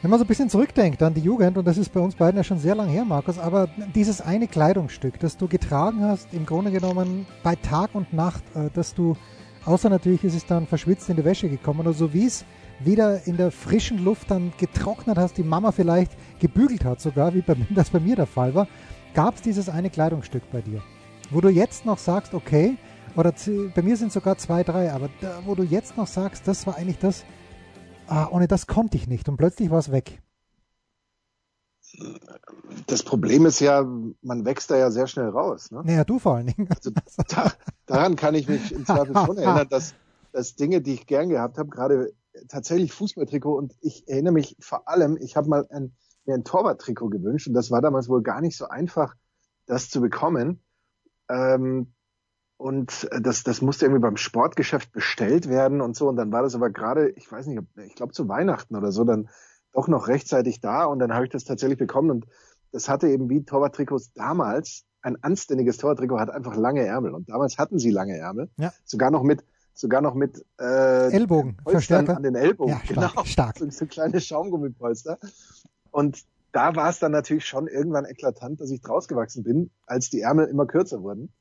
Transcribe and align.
Wenn 0.00 0.10
man 0.10 0.20
so 0.20 0.24
ein 0.24 0.28
bisschen 0.28 0.48
zurückdenkt 0.48 1.02
an 1.02 1.12
die 1.12 1.20
Jugend, 1.20 1.58
und 1.58 1.66
das 1.66 1.76
ist 1.76 1.92
bei 1.92 1.98
uns 1.98 2.14
beiden 2.14 2.36
ja 2.36 2.44
schon 2.44 2.60
sehr 2.60 2.76
lang 2.76 2.88
her, 2.88 3.04
Markus, 3.04 3.36
aber 3.36 3.68
dieses 3.96 4.20
eine 4.20 4.46
Kleidungsstück, 4.46 5.18
das 5.18 5.36
du 5.36 5.48
getragen 5.48 6.04
hast, 6.04 6.32
im 6.32 6.46
Grunde 6.46 6.70
genommen 6.70 7.26
bei 7.42 7.56
Tag 7.56 7.96
und 7.96 8.12
Nacht, 8.12 8.44
äh, 8.54 8.70
dass 8.74 8.94
du, 8.94 9.16
außer 9.64 9.90
natürlich 9.90 10.22
ist 10.22 10.36
es 10.36 10.46
dann 10.46 10.68
verschwitzt 10.68 11.08
in 11.08 11.16
die 11.16 11.24
Wäsche 11.24 11.48
gekommen, 11.48 11.80
oder 11.80 11.92
so 11.92 12.14
wie 12.14 12.26
es 12.26 12.44
wieder 12.78 13.26
in 13.26 13.36
der 13.36 13.50
frischen 13.50 14.04
Luft 14.04 14.30
dann 14.30 14.52
getrocknet 14.56 15.18
hast, 15.18 15.36
die 15.36 15.42
Mama 15.42 15.72
vielleicht 15.72 16.12
gebügelt 16.38 16.84
hat 16.84 17.00
sogar, 17.00 17.34
wie 17.34 17.42
das 17.70 17.90
bei 17.90 17.98
mir 17.98 18.14
der 18.14 18.26
Fall 18.26 18.54
war, 18.54 18.68
gab 19.14 19.34
es 19.34 19.42
dieses 19.42 19.68
eine 19.68 19.90
Kleidungsstück 19.90 20.44
bei 20.52 20.60
dir, 20.60 20.80
wo 21.30 21.40
du 21.40 21.48
jetzt 21.48 21.84
noch 21.86 21.98
sagst, 21.98 22.34
okay, 22.34 22.76
oder 23.16 23.34
bei 23.74 23.82
mir 23.82 23.96
sind 23.96 24.12
sogar 24.12 24.38
zwei, 24.38 24.62
drei, 24.62 24.92
aber 24.92 25.08
da, 25.20 25.40
wo 25.44 25.56
du 25.56 25.64
jetzt 25.64 25.96
noch 25.96 26.06
sagst, 26.06 26.46
das 26.46 26.68
war 26.68 26.76
eigentlich 26.76 26.98
das, 27.00 27.24
ah, 28.08 28.28
ohne 28.30 28.48
das 28.48 28.66
konnte 28.66 28.96
ich 28.96 29.06
nicht 29.06 29.28
und 29.28 29.36
plötzlich 29.36 29.70
war 29.70 29.78
es 29.78 29.92
weg. 29.92 30.22
Das 32.86 33.02
Problem 33.02 33.46
ist 33.46 33.60
ja, 33.60 33.82
man 34.20 34.44
wächst 34.44 34.70
da 34.70 34.76
ja 34.76 34.90
sehr 34.90 35.06
schnell 35.06 35.28
raus. 35.28 35.70
Ne? 35.70 35.82
Naja, 35.84 36.04
du 36.04 36.18
vor 36.18 36.36
allen 36.36 36.48
Dingen. 36.48 36.68
Also 36.70 36.90
da, 37.28 37.52
daran 37.86 38.16
kann 38.16 38.34
ich 38.34 38.48
mich 38.48 38.72
im 38.72 38.84
Zweifel 38.84 39.14
schon 39.14 39.38
erinnern, 39.38 39.68
dass, 39.70 39.94
dass 40.32 40.54
Dinge, 40.54 40.82
die 40.82 40.94
ich 40.94 41.06
gern 41.06 41.28
gehabt 41.28 41.58
habe, 41.58 41.70
gerade 41.70 42.12
tatsächlich 42.48 42.92
Fußballtrikot 42.92 43.56
und 43.56 43.74
ich 43.80 44.08
erinnere 44.08 44.34
mich 44.34 44.56
vor 44.60 44.88
allem, 44.88 45.16
ich 45.20 45.36
habe 45.36 45.48
mal 45.48 45.66
ein, 45.70 45.96
mir 46.24 46.34
ein 46.34 46.44
Torwarttrikot 46.44 47.08
gewünscht 47.08 47.48
und 47.48 47.54
das 47.54 47.70
war 47.70 47.80
damals 47.80 48.08
wohl 48.08 48.22
gar 48.22 48.40
nicht 48.40 48.56
so 48.56 48.68
einfach, 48.68 49.14
das 49.66 49.90
zu 49.90 50.00
bekommen. 50.00 50.62
Ähm, 51.28 51.94
und 52.58 53.08
das, 53.20 53.44
das 53.44 53.62
musste 53.62 53.86
irgendwie 53.86 54.02
beim 54.02 54.16
Sportgeschäft 54.16 54.92
bestellt 54.92 55.48
werden 55.48 55.80
und 55.80 55.96
so. 55.96 56.08
Und 56.08 56.16
dann 56.16 56.32
war 56.32 56.42
das 56.42 56.56
aber 56.56 56.70
gerade, 56.70 57.10
ich 57.10 57.30
weiß 57.30 57.46
nicht, 57.46 57.62
ich 57.86 57.94
glaube 57.94 58.12
zu 58.12 58.28
Weihnachten 58.28 58.74
oder 58.74 58.90
so, 58.90 59.04
dann 59.04 59.28
doch 59.72 59.86
noch 59.86 60.08
rechtzeitig 60.08 60.60
da. 60.60 60.84
Und 60.84 60.98
dann 60.98 61.14
habe 61.14 61.24
ich 61.24 61.30
das 61.30 61.44
tatsächlich 61.44 61.78
bekommen. 61.78 62.10
Und 62.10 62.26
das 62.72 62.88
hatte 62.88 63.08
eben 63.08 63.30
wie 63.30 63.44
Torwarttrikots 63.44 64.12
damals, 64.12 64.84
ein 65.02 65.22
anständiges 65.22 65.76
Torwarttrikot 65.76 66.18
hat 66.18 66.30
einfach 66.30 66.56
lange 66.56 66.84
Ärmel. 66.84 67.14
Und 67.14 67.28
damals 67.28 67.58
hatten 67.58 67.78
sie 67.78 67.90
lange 67.90 68.18
Ärmel. 68.18 68.50
Ja. 68.56 68.72
Sogar 68.84 69.12
noch 69.12 69.22
mit, 69.22 69.44
sogar 69.72 70.00
noch 70.00 70.14
mit 70.14 70.44
äh, 70.60 71.12
Ellbogen, 71.12 71.58
Verstärker 71.64 72.16
an 72.16 72.24
den 72.24 72.34
Ellbogen. 72.34 72.72
Ja, 72.72 72.80
stark, 72.84 73.12
genau. 73.12 73.24
stark. 73.24 73.58
So, 73.58 73.70
so 73.70 73.86
kleine 73.86 74.20
Schaumgummipolster. 74.20 75.18
Und 75.92 76.24
da 76.50 76.74
war 76.74 76.90
es 76.90 76.98
dann 76.98 77.12
natürlich 77.12 77.46
schon 77.46 77.68
irgendwann 77.68 78.04
eklatant, 78.04 78.60
dass 78.60 78.72
ich 78.72 78.80
draus 78.80 79.06
gewachsen 79.06 79.44
bin, 79.44 79.70
als 79.86 80.10
die 80.10 80.22
Ärmel 80.22 80.46
immer 80.46 80.66
kürzer 80.66 81.02
wurden. 81.02 81.32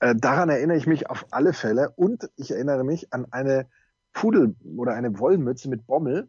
Äh, 0.00 0.14
daran 0.16 0.48
erinnere 0.48 0.76
ich 0.76 0.86
mich 0.86 1.08
auf 1.08 1.26
alle 1.30 1.52
Fälle 1.52 1.92
und 1.94 2.30
ich 2.36 2.50
erinnere 2.50 2.84
mich 2.84 3.12
an 3.12 3.26
eine 3.30 3.68
Pudel 4.12 4.56
oder 4.76 4.94
eine 4.94 5.18
Wollmütze 5.18 5.68
mit 5.68 5.86
Bommel, 5.86 6.28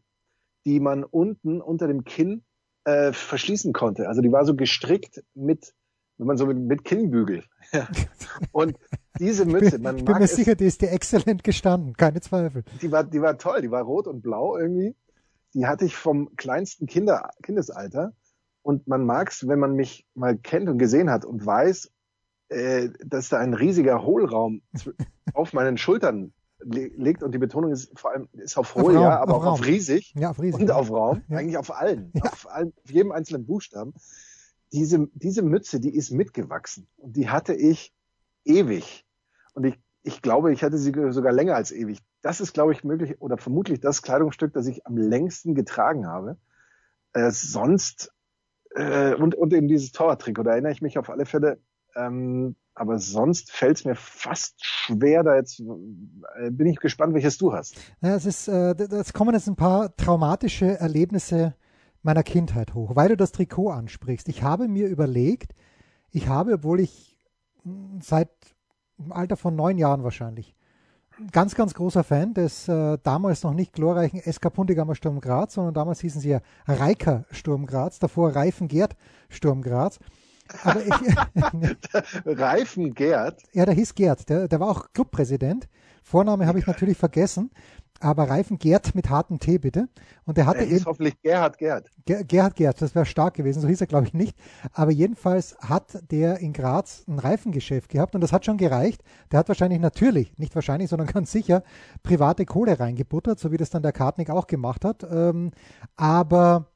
die 0.66 0.80
man 0.80 1.04
unten 1.04 1.62
unter 1.62 1.88
dem 1.88 2.04
Kinn 2.04 2.44
äh, 2.84 3.14
verschließen 3.14 3.74
konnte. 3.74 4.08
Also 4.08 4.22
die 4.22 4.32
war 4.32 4.46
so 4.46 4.56
gestrickt 4.56 5.24
mit, 5.34 5.74
wenn 6.18 6.28
man 6.28 6.38
so 6.38 6.46
mit, 6.46 6.58
mit 6.58 6.84
Kinnbügel. 6.84 7.44
und 8.52 8.78
diese 9.20 9.46
Mütze, 9.46 9.80
man 9.80 9.98
ich 9.98 10.06
bin 10.06 10.18
mir 10.18 10.28
sicher, 10.28 10.56
die 10.56 10.66
ist 10.66 10.82
dir 10.82 10.92
exzellent 10.92 11.44
gestanden, 11.44 11.94
keine 11.94 12.22
Zweifel. 12.22 12.64
Die 12.82 12.92
war, 12.92 13.04
die 13.04 13.22
war 13.22 13.38
toll, 13.38 13.62
die 13.62 13.72
war 13.72 13.84
rot 13.84 14.08
und 14.08 14.22
blau 14.22 14.58
irgendwie. 14.58 14.96
Die 15.54 15.66
hatte 15.66 15.86
ich 15.86 15.96
vom 15.96 16.36
kleinsten 16.36 16.88
Kinder, 16.88 17.30
Kindesalter. 17.42 18.14
Und 18.64 18.88
man 18.88 19.06
mag 19.06 19.32
es, 19.32 19.48
wenn 19.48 19.60
man 19.60 19.74
mich 19.74 20.06
mal 20.14 20.38
kennt 20.38 20.70
und 20.70 20.78
gesehen 20.78 21.10
hat 21.10 21.26
und 21.26 21.46
weiß, 21.46 21.92
äh, 22.52 22.90
dass 23.06 23.30
da 23.30 23.40
ein 23.40 23.54
riesiger 23.54 24.04
Hohlraum 24.04 24.62
auf 25.34 25.54
meinen 25.54 25.78
Schultern 25.78 26.34
liegt 26.60 27.24
und 27.24 27.32
die 27.32 27.38
Betonung 27.38 27.72
ist 27.72 27.98
vor 27.98 28.12
allem 28.12 28.28
ist 28.34 28.58
auf 28.58 28.76
hohl, 28.76 28.98
auf 28.98 29.02
ja, 29.02 29.20
aber 29.20 29.36
auf 29.36 29.42
auch 29.42 29.46
Raum. 29.46 29.54
auf 29.54 29.66
riesig, 29.66 30.14
ja, 30.16 30.32
auf 30.32 30.42
riesig 30.42 30.60
und 30.60 30.70
auf 30.70 30.92
Raum, 30.92 31.22
ja. 31.30 31.38
eigentlich 31.38 31.58
auf 31.58 31.74
allen, 31.74 32.12
ja. 32.14 32.24
auf 32.24 32.50
allen, 32.50 32.74
auf 32.84 32.92
jedem 32.92 33.14
einzelnen 33.14 33.46
Buchstaben. 33.46 33.94
Diese, 34.74 35.08
diese 35.14 35.44
Mütze, 35.44 35.80
die 35.80 35.96
ist 35.96 36.12
mitgewachsen 36.12 36.88
und 36.98 37.16
die 37.16 37.30
hatte 37.30 37.54
ich 37.54 37.94
ewig. 38.44 39.06
Und 39.54 39.64
ich, 39.64 39.80
ich 40.04 40.22
glaube, 40.22 40.52
ich 40.52 40.62
hatte 40.62 40.78
sie 40.78 40.92
sogar 41.12 41.32
länger 41.32 41.56
als 41.56 41.72
ewig. 41.72 42.00
Das 42.22 42.42
ist, 42.42 42.54
glaube 42.54 42.74
ich, 42.74 42.84
möglich 42.84 43.22
oder 43.22 43.38
vermutlich 43.38 43.80
das 43.80 44.02
Kleidungsstück, 44.02 44.54
das 44.54 44.68
ich 44.68 44.86
am 44.86 44.98
längsten 44.98 45.56
getragen 45.56 46.06
habe. 46.06 46.38
Äh, 47.14 47.32
sonst 47.32 48.14
äh, 48.76 49.16
und, 49.16 49.36
und 49.36 49.54
eben 49.54 49.68
dieses 49.68 49.94
Torwarttrikot, 49.94 50.44
da 50.44 50.52
erinnere 50.52 50.74
ich 50.74 50.82
mich 50.82 50.98
auf 50.98 51.10
alle 51.10 51.26
Fälle 51.26 51.60
ähm, 51.96 52.56
aber 52.74 53.00
sonst 53.00 53.52
fällt 53.52 53.78
es 53.78 53.86
mir 53.86 53.96
fast 53.96 54.56
schwer, 54.64 55.24
da 55.24 55.36
jetzt 55.36 55.60
äh, 55.60 56.50
bin 56.50 56.68
ich 56.68 56.78
gespannt, 56.78 57.14
welches 57.14 57.38
du 57.38 57.54
hast. 57.54 57.76
Ja, 58.02 58.16
es 58.16 58.26
ist, 58.26 58.48
äh, 58.48 58.76
das 58.76 59.14
kommen 59.14 59.34
jetzt 59.34 59.48
ein 59.48 59.56
paar 59.56 59.96
traumatische 59.96 60.80
Erlebnisse 60.80 61.56
meiner 62.02 62.24
Kindheit 62.24 62.74
hoch, 62.74 62.96
weil 62.96 63.10
du 63.10 63.18
das 63.18 63.32
Trikot 63.32 63.70
ansprichst. 63.70 64.30
Ich 64.30 64.42
habe 64.42 64.68
mir 64.68 64.88
überlegt, 64.88 65.54
ich 66.12 66.28
habe, 66.28 66.54
obwohl 66.54 66.80
ich 66.80 67.18
hm, 67.64 68.00
seit 68.02 68.30
im 68.98 69.12
Alter 69.12 69.38
von 69.38 69.56
neun 69.56 69.78
Jahren 69.78 70.04
wahrscheinlich 70.04 70.56
ganz, 71.32 71.56
ganz 71.56 71.74
großer 71.74 72.04
Fan 72.04 72.34
des 72.34 72.68
äh, 72.68 72.98
damals 73.04 73.44
noch 73.44 73.54
nicht 73.54 73.74
glorreichen 73.74 74.22
SK 74.22 74.54
Puntigammer 74.54 74.96
Sturm 74.96 75.20
Graz, 75.20 75.54
sondern 75.54 75.74
damals 75.74 76.00
hießen 76.00 76.22
sie 76.22 76.30
ja 76.30 76.42
Reiker 76.66 77.26
Sturm 77.32 77.66
Graz, 77.66 78.00
davor 78.00 78.36
Reifen 78.36 78.68
Gerd 78.68 78.96
Sturm 79.30 79.62
Graz. 79.62 80.00
Aber 80.64 80.82
ich, 80.86 81.16
Reifen 82.40 82.94
Gerd? 82.94 83.42
Ja, 83.54 83.66
der 83.66 83.74
hieß 83.74 83.96
Gerd. 83.96 84.30
Der, 84.30 84.48
der 84.48 84.60
war 84.60 84.70
auch 84.70 84.88
Clubpräsident. 84.94 85.68
Vorname 86.04 86.48
habe 86.48 86.60
ich 86.60 86.68
natürlich 86.68 86.98
vergessen. 86.98 87.52
Aber 88.04 88.28
Reifen 88.30 88.58
Gerd 88.58 88.96
mit 88.96 89.12
hartem 89.12 89.38
T 89.38 89.60
bitte. 89.60 89.88
Und 90.26 90.38
der 90.38 90.48
hatte 90.48 90.66
der 90.66 90.72
eben, 90.72 90.86
hoffentlich 90.86 91.22
Gerhard 91.22 91.60
Gerd. 91.60 91.88
Ger 92.06 92.24
Gerhard 92.24 92.56
Gerd, 92.56 92.82
das 92.82 92.96
wäre 92.96 93.06
stark 93.06 93.36
gewesen, 93.36 93.62
so 93.62 93.68
hieß 93.68 93.80
er 93.80 93.86
glaube 93.86 94.08
ich 94.08 94.14
nicht. 94.16 94.36
Aber 94.74 94.90
jedenfalls 94.90 95.56
hat 95.60 96.00
der 96.10 96.40
in 96.40 96.52
Graz 96.52 97.04
ein 97.08 97.20
Reifengeschäft 97.20 97.90
gehabt 97.90 98.16
und 98.16 98.22
das 98.22 98.34
hat 98.34 98.44
schon 98.44 98.58
gereicht. 98.58 99.04
Der 99.32 99.38
hat 99.38 99.48
wahrscheinlich 99.50 99.80
natürlich, 99.80 100.36
nicht 100.40 100.56
wahrscheinlich, 100.56 100.90
sondern 100.90 101.08
ganz 101.14 101.32
sicher 101.32 101.62
private 102.02 102.46
Kohle 102.46 102.80
reingebuttert, 102.80 103.40
so 103.40 103.52
wie 103.52 103.58
das 103.58 103.70
dann 103.70 103.84
der 103.84 103.92
Kartnick 103.92 104.32
auch 104.32 104.48
gemacht 104.48 104.84
hat. 104.84 105.04
Ähm, 105.04 105.52
aber 105.96 106.71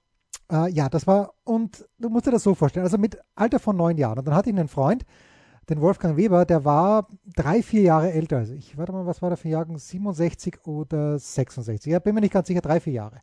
äh, 0.51 0.69
ja, 0.71 0.89
das 0.89 1.07
war, 1.07 1.33
und 1.43 1.85
du 1.97 2.09
musst 2.09 2.27
dir 2.27 2.31
das 2.31 2.43
so 2.43 2.55
vorstellen, 2.55 2.85
also 2.85 2.97
mit 2.97 3.17
Alter 3.35 3.59
von 3.59 3.75
neun 3.75 3.97
Jahren. 3.97 4.19
Und 4.19 4.27
dann 4.27 4.35
hatte 4.35 4.49
ich 4.49 4.55
einen 4.55 4.67
Freund, 4.67 5.05
den 5.69 5.81
Wolfgang 5.81 6.15
Weber, 6.17 6.45
der 6.45 6.63
war 6.63 7.07
drei, 7.35 7.63
vier 7.63 7.81
Jahre 7.81 8.11
älter 8.11 8.37
als 8.37 8.49
ich. 8.49 8.77
Warte 8.77 8.91
mal, 8.91 9.05
was 9.05 9.21
war 9.21 9.29
der 9.29 9.37
für 9.37 9.49
Jahrgang? 9.49 9.77
67 9.77 10.65
oder 10.65 11.17
66? 11.17 11.91
Ja, 11.91 11.99
bin 11.99 12.13
mir 12.13 12.21
nicht 12.21 12.33
ganz 12.33 12.47
sicher, 12.47 12.61
drei, 12.61 12.79
vier 12.79 12.93
Jahre. 12.93 13.21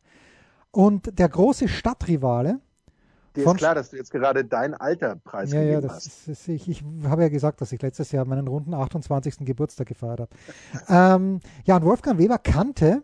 Und 0.72 1.18
der 1.18 1.28
große 1.28 1.68
Stadtrivale. 1.68 2.60
Dir 3.36 3.46
ist 3.46 3.56
klar, 3.56 3.74
dass 3.74 3.90
du 3.90 3.96
jetzt 3.96 4.10
gerade 4.10 4.44
dein 4.44 4.74
Alter 4.74 5.16
preisgegeben 5.16 5.68
ja, 5.68 5.74
ja, 5.74 5.80
das 5.80 6.04
hast. 6.06 6.28
Ist, 6.28 6.48
ich, 6.48 6.68
ich 6.68 6.84
habe 7.04 7.22
ja 7.22 7.28
gesagt, 7.28 7.60
dass 7.60 7.72
ich 7.72 7.80
letztes 7.80 8.12
Jahr 8.12 8.24
meinen 8.26 8.46
runden 8.46 8.74
28. 8.74 9.38
Geburtstag 9.38 9.86
gefeiert 9.86 10.20
habe. 10.20 10.30
ähm, 10.88 11.40
ja, 11.64 11.76
und 11.76 11.84
Wolfgang 11.84 12.18
Weber 12.18 12.38
kannte 12.38 13.02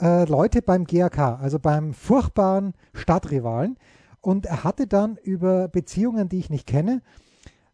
äh, 0.00 0.24
Leute 0.24 0.62
beim 0.62 0.84
GAK, 0.84 1.18
also 1.18 1.58
beim 1.58 1.94
furchtbaren 1.94 2.74
Stadtrivalen. 2.92 3.76
Und 4.20 4.46
er 4.46 4.64
hatte 4.64 4.86
dann 4.86 5.16
über 5.22 5.68
Beziehungen, 5.68 6.28
die 6.28 6.38
ich 6.38 6.50
nicht 6.50 6.66
kenne, 6.66 7.02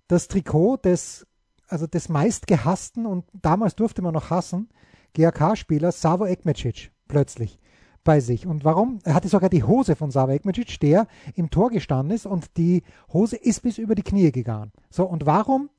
das 0.09 0.29
Trikot 0.29 0.79
des, 0.79 1.27
also 1.69 1.87
des 1.87 2.09
meistgehassten 2.09 3.07
und 3.07 3.25
damals 3.33 3.77
durfte 3.77 4.03
man 4.03 4.15
noch 4.15 4.31
hassen, 4.31 4.69
GAK-Spielers 5.15 6.01
Savo 6.01 6.27
Ekmecic 6.27 6.91
plötzlich 7.07 7.61
bei 8.03 8.21
sich. 8.21 8.47
Und 8.47 8.65
warum? 8.65 8.99
Er 9.05 9.15
hatte 9.15 9.29
sogar 9.29 9.51
die 9.51 9.63
Hose 9.63 9.95
von 9.95 10.11
Savo 10.11 10.33
Ekmecic, 10.33 10.81
der 10.81 11.07
im 11.35 11.51
Tor 11.51 11.71
gestanden 11.71 12.15
ist 12.15 12.27
und 12.27 12.57
die 12.57 12.83
Hose 13.13 13.37
ist 13.37 13.63
bis 13.63 13.79
über 13.79 13.95
die 13.95 14.03
Knie 14.03 14.33
gegangen. 14.33 14.73
So, 14.91 15.05
und 15.05 15.27
warum 15.27 15.71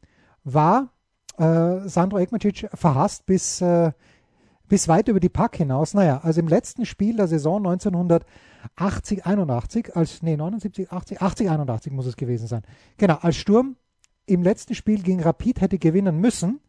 war 0.43 0.93
äh, 1.37 1.87
Sandro 1.87 2.19
Ekmecic 2.19 2.69
verhasst 2.73 3.25
bis 3.25 3.61
äh, 3.61 3.91
bis 4.71 4.87
weit 4.87 5.09
über 5.09 5.19
die 5.19 5.27
Pack 5.27 5.57
hinaus. 5.57 5.93
Naja, 5.93 6.21
also 6.23 6.39
im 6.39 6.47
letzten 6.47 6.85
Spiel 6.85 7.17
der 7.17 7.27
Saison 7.27 7.57
1980, 7.57 9.25
81, 9.25 9.97
als, 9.97 10.23
nee, 10.23 10.37
79, 10.37 10.89
80, 10.89 11.21
80, 11.21 11.49
81 11.49 11.91
muss 11.91 12.05
es 12.05 12.15
gewesen 12.15 12.47
sein. 12.47 12.61
Genau, 12.95 13.17
als 13.19 13.35
Sturm 13.35 13.75
im 14.27 14.43
letzten 14.43 14.73
Spiel 14.73 15.03
gegen 15.03 15.21
Rapid 15.21 15.59
hätte 15.59 15.77
gewinnen 15.77 16.21
müssen, 16.21 16.61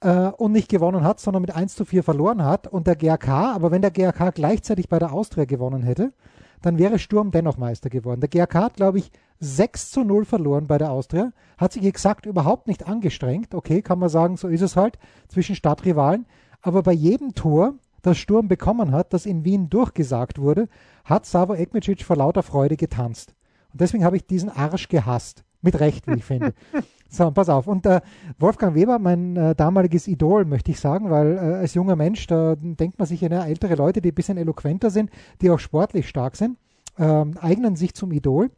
äh, 0.00 0.28
und 0.28 0.52
nicht 0.52 0.68
gewonnen 0.68 1.02
hat, 1.02 1.18
sondern 1.18 1.40
mit 1.40 1.56
1 1.56 1.74
zu 1.74 1.84
4 1.84 2.04
verloren 2.04 2.44
hat 2.44 2.68
und 2.68 2.86
der 2.86 2.94
GRK, 2.94 3.52
aber 3.52 3.72
wenn 3.72 3.82
der 3.82 3.90
GRK 3.90 4.30
gleichzeitig 4.30 4.88
bei 4.88 5.00
der 5.00 5.12
Austria 5.12 5.44
gewonnen 5.44 5.82
hätte, 5.82 6.12
dann 6.62 6.78
wäre 6.78 7.00
Sturm 7.00 7.32
dennoch 7.32 7.56
Meister 7.56 7.90
geworden. 7.90 8.20
Der 8.20 8.28
GRK 8.28 8.62
hat, 8.62 8.76
glaube 8.76 8.98
ich, 8.98 9.10
6 9.40 9.90
zu 9.90 10.04
0 10.04 10.24
verloren 10.24 10.68
bei 10.68 10.78
der 10.78 10.92
Austria, 10.92 11.32
hat 11.56 11.72
sich 11.72 11.84
exakt 11.84 12.26
überhaupt 12.26 12.68
nicht 12.68 12.86
angestrengt. 12.86 13.54
Okay, 13.54 13.82
kann 13.82 13.98
man 13.98 14.08
sagen, 14.08 14.36
so 14.36 14.46
ist 14.46 14.62
es 14.62 14.76
halt 14.76 14.98
zwischen 15.26 15.56
Stadtrivalen. 15.56 16.26
Aber 16.62 16.82
bei 16.82 16.92
jedem 16.92 17.34
Tor, 17.34 17.74
das 18.02 18.18
Sturm 18.18 18.48
bekommen 18.48 18.92
hat, 18.92 19.12
das 19.12 19.26
in 19.26 19.44
Wien 19.44 19.68
durchgesagt 19.68 20.38
wurde, 20.38 20.68
hat 21.04 21.26
Savo 21.26 21.54
Ekmecic 21.54 22.02
vor 22.02 22.16
lauter 22.16 22.42
Freude 22.42 22.76
getanzt. 22.76 23.34
Und 23.72 23.80
deswegen 23.80 24.04
habe 24.04 24.16
ich 24.16 24.26
diesen 24.26 24.50
Arsch 24.50 24.88
gehasst. 24.88 25.44
Mit 25.60 25.80
Recht, 25.80 26.06
wie 26.06 26.14
ich 26.14 26.24
finde. 26.24 26.54
So, 27.10 27.30
pass 27.30 27.48
auf. 27.48 27.66
Und 27.66 27.86
äh, 27.86 28.02
Wolfgang 28.38 28.74
Weber, 28.74 28.98
mein 28.98 29.34
äh, 29.34 29.54
damaliges 29.54 30.08
Idol, 30.08 30.44
möchte 30.44 30.70
ich 30.70 30.78
sagen, 30.78 31.08
weil 31.08 31.36
äh, 31.36 31.38
als 31.38 31.72
junger 31.72 31.96
Mensch, 31.96 32.26
da 32.26 32.54
denkt 32.54 32.98
man 32.98 33.08
sich 33.08 33.22
ja, 33.22 33.30
ne, 33.30 33.46
ältere 33.46 33.76
Leute, 33.76 34.02
die 34.02 34.10
ein 34.10 34.14
bisschen 34.14 34.36
eloquenter 34.36 34.90
sind, 34.90 35.10
die 35.40 35.50
auch 35.50 35.58
sportlich 35.58 36.06
stark 36.06 36.36
sind, 36.36 36.58
ähm, 36.98 37.38
eignen 37.40 37.76
sich 37.76 37.94
zum 37.94 38.12
Idol, 38.12 38.50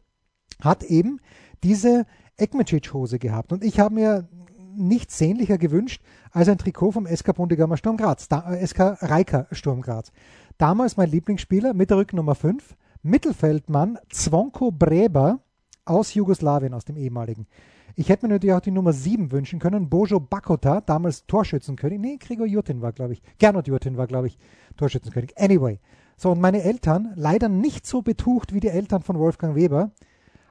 hat 0.59 0.83
eben 0.83 1.21
diese 1.63 2.05
Ekmecic-Hose 2.35 3.19
gehabt. 3.19 3.53
Und 3.53 3.63
ich 3.63 3.79
habe 3.79 3.95
mir 3.95 4.27
nichts 4.75 5.17
sehnlicher 5.17 5.57
gewünscht 5.57 6.01
als 6.31 6.47
ein 6.47 6.57
Trikot 6.57 6.91
vom 6.91 7.07
SK 7.07 7.35
Bundegammer 7.35 7.77
Sturm 7.77 7.97
Graz, 7.97 8.27
da, 8.27 8.53
äh, 8.53 8.65
SK 8.65 8.97
Reika 9.01 9.47
Sturm 9.51 9.81
Graz. 9.81 10.11
Damals 10.57 10.97
mein 10.97 11.09
Lieblingsspieler 11.09 11.73
mit 11.73 11.89
der 11.89 11.97
Rücknummer 11.97 12.35
5, 12.35 12.75
Mittelfeldmann 13.03 13.97
Zvonko 14.11 14.71
Breber 14.71 15.39
aus 15.85 16.13
Jugoslawien, 16.13 16.73
aus 16.73 16.85
dem 16.85 16.97
ehemaligen. 16.97 17.47
Ich 17.95 18.09
hätte 18.09 18.25
mir 18.25 18.33
natürlich 18.33 18.55
auch 18.55 18.61
die 18.61 18.71
Nummer 18.71 18.93
7 18.93 19.31
wünschen 19.31 19.59
können. 19.59 19.89
Bojo 19.89 20.19
Bakota, 20.19 20.81
damals 20.81 21.25
Torschützenkönig. 21.25 21.99
Nee, 21.99 22.17
Gregor 22.17 22.45
Jurtin 22.45 22.81
war, 22.81 22.93
glaube 22.93 23.13
ich. 23.13 23.21
Gernot 23.37 23.67
Jurtin 23.67 23.97
war, 23.97 24.07
glaube 24.07 24.27
ich, 24.27 24.37
Torschützenkönig. 24.77 25.37
Anyway. 25.37 25.79
So, 26.15 26.31
und 26.31 26.39
meine 26.39 26.63
Eltern, 26.63 27.11
leider 27.15 27.49
nicht 27.49 27.85
so 27.85 28.01
betucht 28.01 28.53
wie 28.53 28.59
die 28.59 28.69
Eltern 28.69 29.01
von 29.01 29.17
Wolfgang 29.17 29.55
Weber, 29.55 29.91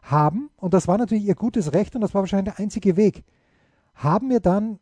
haben, 0.03 0.51
und 0.57 0.75
das 0.75 0.89
war 0.89 0.99
natürlich 0.99 1.25
ihr 1.25 1.35
gutes 1.35 1.73
Recht 1.73 1.95
und 1.95 2.01
das 2.01 2.15
war 2.15 2.23
wahrscheinlich 2.23 2.55
der 2.55 2.63
einzige 2.63 2.97
Weg, 2.97 3.25
haben 3.95 4.29
mir 4.29 4.41
dann 4.41 4.79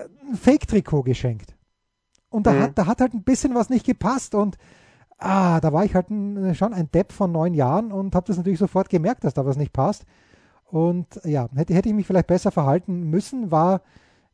ein 0.00 0.36
Fake-Trikot 0.36 1.02
geschenkt. 1.02 1.56
Und 2.30 2.46
da, 2.46 2.52
mhm. 2.52 2.60
hat, 2.60 2.78
da 2.78 2.86
hat 2.86 3.00
halt 3.00 3.14
ein 3.14 3.22
bisschen 3.22 3.54
was 3.54 3.70
nicht 3.70 3.86
gepasst 3.86 4.34
und 4.34 4.56
ah, 5.18 5.60
da 5.60 5.72
war 5.72 5.84
ich 5.84 5.94
halt 5.94 6.10
ein, 6.10 6.54
schon 6.54 6.74
ein 6.74 6.90
Depp 6.90 7.12
von 7.12 7.32
neun 7.32 7.54
Jahren 7.54 7.92
und 7.92 8.14
habe 8.14 8.26
das 8.26 8.36
natürlich 8.36 8.58
sofort 8.58 8.88
gemerkt, 8.88 9.24
dass 9.24 9.34
da 9.34 9.44
was 9.44 9.56
nicht 9.56 9.72
passt. 9.72 10.04
Und 10.64 11.20
ja, 11.24 11.48
hätte, 11.54 11.74
hätte 11.74 11.88
ich 11.88 11.94
mich 11.94 12.06
vielleicht 12.06 12.26
besser 12.26 12.50
verhalten 12.50 13.04
müssen, 13.04 13.50
war, 13.50 13.80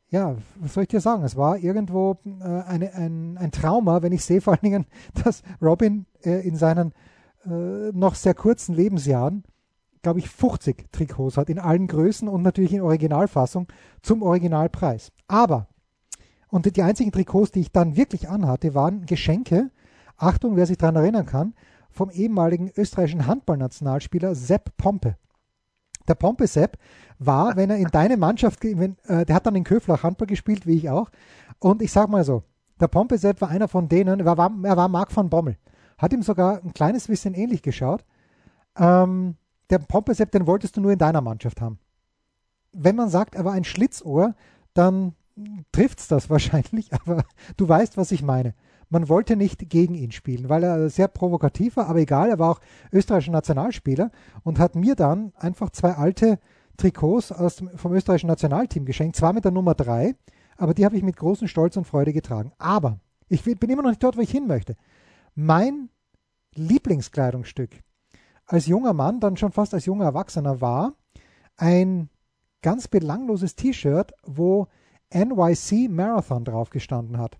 ja, 0.09 0.35
was 0.59 0.73
soll 0.73 0.83
ich 0.83 0.89
dir 0.89 0.99
sagen? 0.99 1.23
Es 1.23 1.37
war 1.37 1.57
irgendwo 1.57 2.17
äh, 2.25 2.43
eine, 2.43 2.93
ein, 2.93 3.37
ein 3.37 3.51
Trauma, 3.51 4.01
wenn 4.01 4.11
ich 4.11 4.23
sehe 4.23 4.41
vor 4.41 4.53
allen 4.53 4.61
Dingen, 4.63 4.85
dass 5.23 5.43
Robin 5.61 6.05
äh, 6.23 6.45
in 6.45 6.55
seinen 6.57 6.93
äh, 7.45 7.91
noch 7.93 8.15
sehr 8.15 8.33
kurzen 8.33 8.75
Lebensjahren, 8.75 9.43
glaube 10.05 10.19
ich, 10.19 10.29
50 10.29 10.91
Trikots 10.91 11.35
hat 11.35 11.49
in 11.49 11.57
allen 11.57 11.87
Größen 11.87 12.27
und 12.27 12.43
natürlich 12.43 12.73
in 12.73 12.81
Originalfassung 12.81 13.65
zum 14.03 14.21
Originalpreis. 14.21 15.11
Aber, 15.27 15.67
und 16.47 16.77
die 16.77 16.83
einzigen 16.83 17.11
Trikots, 17.11 17.49
die 17.49 17.61
ich 17.61 17.71
dann 17.71 17.97
wirklich 17.97 18.29
anhatte, 18.29 18.75
waren 18.75 19.07
Geschenke, 19.07 19.71
Achtung, 20.15 20.57
wer 20.57 20.67
sich 20.67 20.77
daran 20.77 20.97
erinnern 20.97 21.25
kann, 21.25 21.55
vom 21.89 22.11
ehemaligen 22.11 22.69
österreichischen 22.77 23.25
Handballnationalspieler 23.25 24.35
Sepp 24.35 24.77
Pompe. 24.77 25.17
Der 26.07 26.13
Pompe-Sepp 26.13 26.77
war, 27.17 27.55
wenn 27.55 27.71
er 27.71 27.77
in 27.77 27.87
deine 27.87 28.15
Mannschaft, 28.15 28.63
wenn, 28.63 28.97
äh, 29.07 29.25
der 29.25 29.35
hat 29.35 29.47
dann 29.47 29.55
in 29.55 29.63
Köflach 29.63 30.03
Handball 30.03 30.27
gespielt, 30.27 30.67
wie 30.67 30.77
ich 30.77 30.87
auch. 30.91 31.09
Und 31.57 31.81
ich 31.81 31.91
sag 31.91 32.09
mal 32.09 32.23
so, 32.23 32.43
der 32.79 32.89
Pompe-Sepp 32.89 33.41
war 33.41 33.49
einer 33.49 33.67
von 33.67 33.89
denen, 33.89 34.19
er 34.19 34.37
war, 34.37 34.51
er 34.61 34.77
war 34.77 34.87
Marc 34.87 35.11
von 35.11 35.31
Bommel. 35.31 35.57
Hat 35.97 36.13
ihm 36.13 36.21
sogar 36.21 36.61
ein 36.63 36.75
kleines 36.75 37.07
bisschen 37.07 37.33
ähnlich 37.33 37.63
geschaut. 37.63 38.05
Ähm, 38.77 39.37
der 39.69 39.79
Pompe-Sepp, 39.79 40.31
den 40.31 40.47
wolltest 40.47 40.77
du 40.77 40.81
nur 40.81 40.91
in 40.91 40.99
deiner 40.99 41.21
Mannschaft 41.21 41.61
haben. 41.61 41.79
Wenn 42.71 42.95
man 42.95 43.09
sagt, 43.09 43.35
er 43.35 43.45
war 43.45 43.53
ein 43.53 43.63
Schlitzohr, 43.63 44.35
dann 44.73 45.13
trifft's 45.71 46.07
das 46.07 46.29
wahrscheinlich, 46.29 46.93
aber 46.93 47.23
du 47.57 47.67
weißt, 47.67 47.97
was 47.97 48.11
ich 48.11 48.21
meine. 48.21 48.53
Man 48.89 49.09
wollte 49.09 49.35
nicht 49.35 49.69
gegen 49.69 49.95
ihn 49.95 50.11
spielen, 50.11 50.47
weil 50.47 50.63
er 50.63 50.89
sehr 50.89 51.07
provokativ 51.07 51.77
war, 51.77 51.87
aber 51.87 51.99
egal, 51.99 52.29
er 52.29 52.39
war 52.39 52.51
auch 52.51 52.61
österreichischer 52.91 53.31
Nationalspieler 53.31 54.11
und 54.43 54.59
hat 54.59 54.75
mir 54.75 54.95
dann 54.95 55.33
einfach 55.35 55.71
zwei 55.71 55.93
alte 55.93 56.39
Trikots 56.77 57.31
aus 57.31 57.55
dem, 57.55 57.75
vom 57.77 57.93
österreichischen 57.93 58.27
Nationalteam 58.27 58.85
geschenkt, 58.85 59.15
zwar 59.15 59.33
mit 59.33 59.43
der 59.43 59.51
Nummer 59.51 59.73
3, 59.73 60.15
aber 60.57 60.73
die 60.73 60.85
habe 60.85 60.97
ich 60.97 61.03
mit 61.03 61.17
großem 61.17 61.47
Stolz 61.47 61.75
und 61.77 61.85
Freude 61.85 62.13
getragen. 62.13 62.51
Aber 62.57 62.99
ich 63.27 63.43
bin 63.43 63.69
immer 63.69 63.81
noch 63.81 63.89
nicht 63.89 64.03
dort, 64.03 64.17
wo 64.17 64.21
ich 64.21 64.31
hin 64.31 64.47
möchte. 64.47 64.75
Mein 65.33 65.89
Lieblingskleidungsstück 66.53 67.81
als 68.45 68.67
junger 68.67 68.93
Mann, 68.93 69.19
dann 69.19 69.37
schon 69.37 69.51
fast 69.51 69.73
als 69.73 69.85
junger 69.85 70.05
Erwachsener 70.05 70.61
war 70.61 70.93
ein 71.57 72.09
ganz 72.61 72.87
belangloses 72.87 73.55
T-Shirt, 73.55 74.13
wo 74.23 74.67
NYC 75.13 75.89
Marathon 75.89 76.43
drauf 76.43 76.69
gestanden 76.69 77.17
hat. 77.17 77.37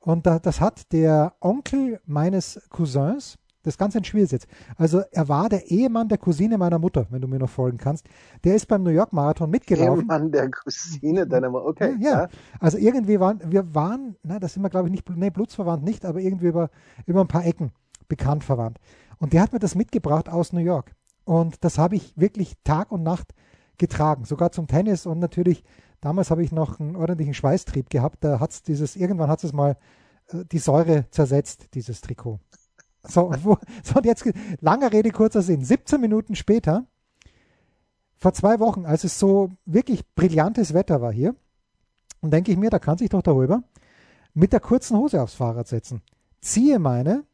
Und 0.00 0.26
da, 0.26 0.38
das 0.38 0.60
hat 0.60 0.92
der 0.92 1.34
Onkel 1.40 2.00
meines 2.06 2.60
Cousins, 2.70 3.36
das 3.62 3.74
ist 3.74 3.78
ganz 3.78 3.96
ein 3.96 4.04
Schwierig 4.04 4.46
Also 4.76 5.02
er 5.10 5.28
war 5.28 5.48
der 5.48 5.66
Ehemann 5.70 6.08
der 6.08 6.18
Cousine 6.18 6.56
meiner 6.56 6.78
Mutter, 6.78 7.06
wenn 7.10 7.20
du 7.20 7.28
mir 7.28 7.38
noch 7.38 7.50
folgen 7.50 7.76
kannst. 7.76 8.06
Der 8.44 8.54
ist 8.54 8.66
beim 8.66 8.82
New 8.82 8.90
York 8.90 9.12
Marathon 9.12 9.50
mitgelaufen. 9.50 10.02
Ehemann 10.02 10.30
der 10.30 10.50
Cousine 10.50 11.26
deiner 11.26 11.50
Mutter, 11.50 11.66
okay. 11.66 11.96
Ja, 12.00 12.22
ja, 12.22 12.28
also 12.60 12.78
irgendwie 12.78 13.20
waren, 13.20 13.40
wir 13.46 13.74
waren, 13.74 14.16
na, 14.22 14.38
das 14.38 14.54
sind 14.54 14.62
wir 14.62 14.70
glaube 14.70 14.88
ich 14.88 14.92
nicht, 14.92 15.10
nee, 15.10 15.30
blutsverwandt 15.30 15.84
nicht, 15.84 16.04
aber 16.04 16.20
irgendwie 16.20 16.46
über, 16.46 16.70
über 17.06 17.20
ein 17.20 17.28
paar 17.28 17.44
Ecken 17.44 17.72
bekannt 18.08 18.44
verwandt. 18.44 18.78
Und 19.18 19.32
der 19.32 19.42
hat 19.42 19.52
mir 19.52 19.58
das 19.58 19.74
mitgebracht 19.74 20.28
aus 20.28 20.52
New 20.52 20.60
York. 20.60 20.94
Und 21.24 21.64
das 21.64 21.78
habe 21.78 21.96
ich 21.96 22.16
wirklich 22.16 22.54
Tag 22.64 22.92
und 22.92 23.02
Nacht 23.02 23.34
getragen, 23.76 24.24
sogar 24.24 24.52
zum 24.52 24.66
Tennis 24.66 25.06
und 25.06 25.18
natürlich 25.18 25.64
Damals 26.00 26.30
habe 26.30 26.44
ich 26.44 26.52
noch 26.52 26.78
einen 26.78 26.96
ordentlichen 26.96 27.34
Schweißtrieb 27.34 27.90
gehabt. 27.90 28.22
Da 28.22 28.38
hat 28.40 28.52
es 28.52 28.62
dieses, 28.62 28.94
irgendwann 28.96 29.28
hat 29.28 29.42
es 29.42 29.52
mal 29.52 29.76
äh, 30.28 30.44
die 30.50 30.58
Säure 30.58 31.06
zersetzt, 31.10 31.68
dieses 31.74 32.00
Trikot. 32.00 32.38
So, 33.02 33.26
und, 33.26 33.44
wo, 33.44 33.58
so, 33.82 33.96
und 33.96 34.06
jetzt, 34.06 34.24
langer 34.60 34.92
Rede, 34.92 35.10
kurzer 35.10 35.42
Sinn. 35.42 35.64
17 35.64 36.00
Minuten 36.00 36.36
später, 36.36 36.86
vor 38.16 38.32
zwei 38.32 38.58
Wochen, 38.60 38.84
als 38.84 39.04
es 39.04 39.18
so 39.18 39.50
wirklich 39.64 40.06
brillantes 40.14 40.74
Wetter 40.74 41.00
war 41.00 41.12
hier, 41.12 41.34
und 42.20 42.32
denke 42.32 42.50
ich 42.50 42.58
mir, 42.58 42.70
da 42.70 42.80
kann 42.80 42.98
sich 42.98 43.10
doch 43.10 43.22
darüber 43.22 43.62
mit 44.34 44.52
der 44.52 44.60
kurzen 44.60 44.96
Hose 44.96 45.22
aufs 45.22 45.34
Fahrrad 45.34 45.68
setzen. 45.68 46.02
Ziehe 46.40 46.80
meine 46.80 47.24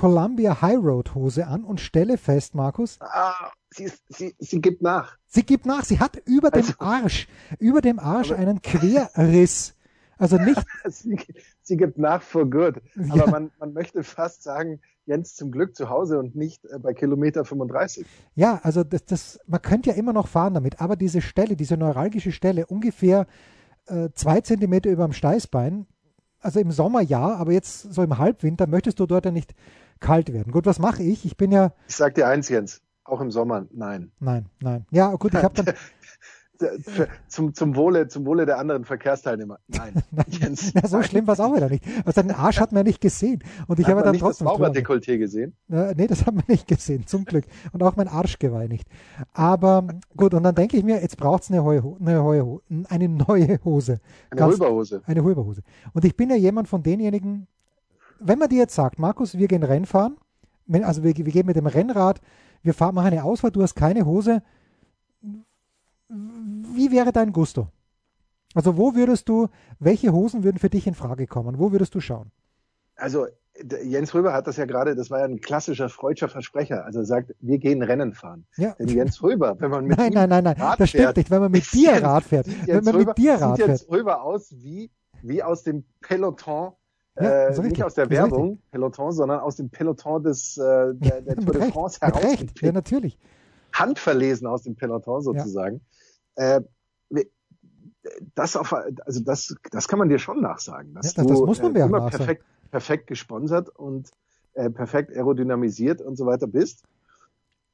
Columbia 0.00 0.62
High 0.62 0.78
Road 0.78 1.14
Hose 1.14 1.46
an 1.46 1.62
und 1.62 1.78
stelle 1.78 2.16
fest, 2.16 2.54
Markus. 2.54 2.96
Ah, 3.00 3.50
sie, 3.68 3.92
sie, 4.08 4.34
sie 4.38 4.60
gibt 4.62 4.80
nach. 4.80 5.18
Sie 5.26 5.42
gibt 5.42 5.66
nach. 5.66 5.84
Sie 5.84 6.00
hat 6.00 6.16
über 6.24 6.54
also, 6.54 6.72
dem 6.72 6.80
Arsch, 6.80 7.28
über 7.58 7.82
dem 7.82 7.98
Arsch 7.98 8.32
einen 8.32 8.62
Querriss. 8.62 9.74
Also 10.16 10.38
nicht. 10.38 10.64
sie, 10.86 11.18
sie, 11.60 11.76
gibt 11.76 11.98
nach 11.98 12.22
for 12.22 12.48
good. 12.48 12.80
Aber 13.10 13.26
ja. 13.26 13.30
man, 13.30 13.50
man 13.58 13.74
möchte 13.74 14.02
fast 14.02 14.42
sagen, 14.42 14.80
Jens 15.04 15.34
zum 15.34 15.50
Glück 15.50 15.76
zu 15.76 15.90
Hause 15.90 16.18
und 16.18 16.34
nicht 16.34 16.64
äh, 16.64 16.78
bei 16.78 16.94
Kilometer 16.94 17.44
35. 17.44 18.06
Ja, 18.34 18.58
also 18.62 18.84
das, 18.84 19.04
das, 19.04 19.38
man 19.46 19.60
könnte 19.60 19.90
ja 19.90 19.96
immer 19.96 20.14
noch 20.14 20.28
fahren 20.28 20.54
damit, 20.54 20.80
aber 20.80 20.96
diese 20.96 21.20
Stelle, 21.20 21.56
diese 21.56 21.76
neuralgische 21.76 22.32
Stelle, 22.32 22.64
ungefähr 22.64 23.26
äh, 23.84 24.08
zwei 24.14 24.40
Zentimeter 24.40 24.88
über 24.88 25.04
dem 25.04 25.12
Steißbein, 25.12 25.86
also 26.40 26.58
im 26.58 26.70
Sommer 26.70 27.02
ja, 27.02 27.34
aber 27.34 27.52
jetzt 27.52 27.92
so 27.92 28.02
im 28.02 28.16
Halbwinter 28.16 28.66
möchtest 28.66 28.98
du 28.98 29.04
dort 29.04 29.26
ja 29.26 29.30
nicht 29.30 29.54
kalt 30.00 30.32
werden. 30.32 30.52
Gut, 30.52 30.66
was 30.66 30.78
mache 30.78 31.02
ich? 31.02 31.24
Ich 31.24 31.36
bin 31.36 31.52
ja. 31.52 31.72
Ich 31.88 31.96
sag 31.96 32.14
dir 32.14 32.26
eins, 32.26 32.48
Jens. 32.48 32.82
Auch 33.04 33.20
im 33.20 33.30
Sommer, 33.30 33.66
nein. 33.72 34.12
Nein, 34.20 34.46
nein. 34.60 34.86
Ja, 34.90 35.14
gut, 35.14 35.34
ich 35.34 35.42
habe 35.42 35.62
dann. 35.62 35.74
zum, 37.28 37.54
zum, 37.54 37.74
Wohle, 37.76 38.08
zum 38.08 38.26
Wohle 38.26 38.46
der 38.46 38.58
anderen 38.58 38.84
Verkehrsteilnehmer. 38.84 39.58
Nein. 39.68 39.94
Jens, 40.28 40.72
ja, 40.74 40.86
so 40.86 40.98
nein. 40.98 41.08
schlimm 41.08 41.26
war 41.26 41.34
es 41.34 41.40
auch 41.40 41.54
wieder 41.54 41.68
nicht. 41.68 41.84
Also 42.04 42.22
den 42.22 42.32
Arsch 42.32 42.60
hat 42.60 42.72
man 42.72 42.84
nicht 42.84 43.00
gesehen. 43.00 43.42
Und 43.66 43.78
ich 43.78 43.86
hat 43.86 43.94
habe 43.94 44.02
dann 44.02 44.12
nicht 44.12 44.20
trotzdem. 44.20 44.48
Hast 44.48 44.58
du 44.58 44.62
das 44.62 44.76
Dekolleté 44.76 45.18
gesehen? 45.18 45.54
Äh, 45.70 45.94
nee, 45.96 46.06
das 46.06 46.26
haben 46.26 46.36
wir 46.36 46.44
nicht 46.46 46.68
gesehen, 46.68 47.06
zum 47.06 47.24
Glück. 47.24 47.44
Und 47.72 47.82
auch 47.82 47.96
mein 47.96 48.08
Arschgeweih 48.08 48.68
nicht. 48.68 48.86
Aber 49.32 49.86
gut, 50.16 50.34
und 50.34 50.42
dann 50.42 50.54
denke 50.54 50.76
ich 50.76 50.84
mir, 50.84 51.00
jetzt 51.00 51.16
braucht 51.16 51.44
es 51.44 51.50
eine, 51.50 51.62
eine, 51.62 52.60
eine 52.88 53.08
neue 53.08 53.60
Hose. 53.64 54.00
Eine 54.30 54.46
Hulberhose. 54.46 55.02
Eine 55.06 55.24
Hulberhose. 55.24 55.62
Und 55.92 56.04
ich 56.04 56.16
bin 56.16 56.30
ja 56.30 56.36
jemand 56.36 56.68
von 56.68 56.82
denjenigen, 56.82 57.46
wenn 58.20 58.38
man 58.38 58.48
dir 58.48 58.58
jetzt 58.58 58.74
sagt, 58.74 58.98
Markus, 58.98 59.36
wir 59.38 59.48
gehen 59.48 59.62
Rennfahren, 59.62 60.16
also 60.82 61.02
wir, 61.02 61.16
wir 61.16 61.24
gehen 61.24 61.46
mit 61.46 61.56
dem 61.56 61.66
Rennrad, 61.66 62.20
wir 62.62 62.74
fahren, 62.74 62.94
machen 62.94 63.08
eine 63.08 63.24
Ausfahrt, 63.24 63.56
du 63.56 63.62
hast 63.62 63.74
keine 63.74 64.04
Hose, 64.06 64.42
wie 66.08 66.90
wäre 66.90 67.12
dein 67.12 67.32
Gusto? 67.32 67.68
Also 68.54 68.76
wo 68.76 68.94
würdest 68.94 69.28
du, 69.28 69.48
welche 69.78 70.12
Hosen 70.12 70.42
würden 70.42 70.58
für 70.58 70.70
dich 70.70 70.86
in 70.86 70.94
Frage 70.94 71.26
kommen? 71.26 71.58
Wo 71.58 71.70
würdest 71.72 71.94
du 71.94 72.00
schauen? 72.00 72.32
Also 72.96 73.26
Jens 73.84 74.14
Röber 74.14 74.32
hat 74.32 74.46
das 74.46 74.56
ja 74.56 74.64
gerade, 74.64 74.96
das 74.96 75.10
war 75.10 75.20
ja 75.20 75.24
ein 75.26 75.40
klassischer 75.40 75.88
freudscher 75.88 76.28
Versprecher. 76.28 76.84
Also 76.84 77.00
er 77.00 77.04
sagt, 77.04 77.34
wir 77.40 77.58
gehen 77.58 77.82
Rennen 77.82 78.14
fahren. 78.14 78.46
Ja. 78.56 78.74
Denn 78.78 78.88
Jens 78.88 79.22
Röber, 79.22 79.54
wenn 79.60 79.70
man 79.70 79.84
mit 79.86 79.98
Nein, 79.98 80.12
nein, 80.12 80.28
nein, 80.28 80.44
nein, 80.44 80.56
Rad 80.56 80.80
das 80.80 80.88
stimmt 80.88 81.04
fährt, 81.04 81.16
nicht, 81.18 81.30
wenn 81.30 81.40
man 81.42 81.52
mit 81.52 81.64
dir 81.72 82.02
Rad 82.02 82.24
fährt. 82.24 82.46
Wenn 82.66 82.84
man 82.84 82.96
mit 82.96 83.06
Röber- 83.06 83.14
dir 83.14 83.34
Rad 83.34 83.56
sieht 83.56 83.66
fährt. 83.66 83.80
Jens 83.80 83.90
Röber 83.90 84.22
aus 84.22 84.50
wie, 84.52 84.90
wie 85.22 85.42
aus 85.42 85.62
dem 85.62 85.84
Peloton, 86.00 86.72
Ja, 87.20 87.48
äh, 87.48 87.60
nicht 87.62 87.82
aus 87.84 87.94
der 87.94 88.04
ist 88.04 88.10
richtig. 88.10 88.22
Werbung, 88.32 88.58
Peloton, 88.70 89.12
sondern 89.12 89.40
aus 89.40 89.56
dem 89.56 89.70
Peloton 89.70 90.22
des, 90.22 90.56
äh, 90.56 90.94
der, 90.94 91.20
der 91.22 91.36
Tour 91.36 91.52
de 91.54 91.70
France 91.70 92.00
Recht. 92.02 92.14
Ja, 92.16 92.20
herausgepickt, 92.22 92.74
natürlich. 92.74 93.18
handverlesen 93.72 94.46
aus 94.46 94.62
dem 94.62 94.74
Peloton 94.76 95.22
sozusagen. 95.22 95.80
Äh, 96.36 96.60
das 98.34 98.56
auf, 98.56 98.72
also 98.72 99.20
das, 99.22 99.54
das 99.70 99.88
kann 99.88 99.98
man 99.98 100.08
dir 100.08 100.18
schon 100.18 100.40
nachsagen. 100.40 100.94
Dass 100.94 101.14
Ja, 101.14 101.24
das- 101.24 101.38
du, 101.38 101.46
muss 101.46 101.60
man 101.60 101.70
äh, 101.74 101.78
mir 101.78 101.84
auch 101.84 101.88
immer 101.88 102.08
perfekt, 102.08 102.44
perfekt 102.70 103.06
gesponsert 103.06 103.68
und 103.68 104.10
äh, 104.54 104.70
perfekt 104.70 105.10
aerodynamisiert 105.12 106.00
und 106.00 106.16
so 106.16 106.26
weiter 106.26 106.46
bist. 106.46 106.84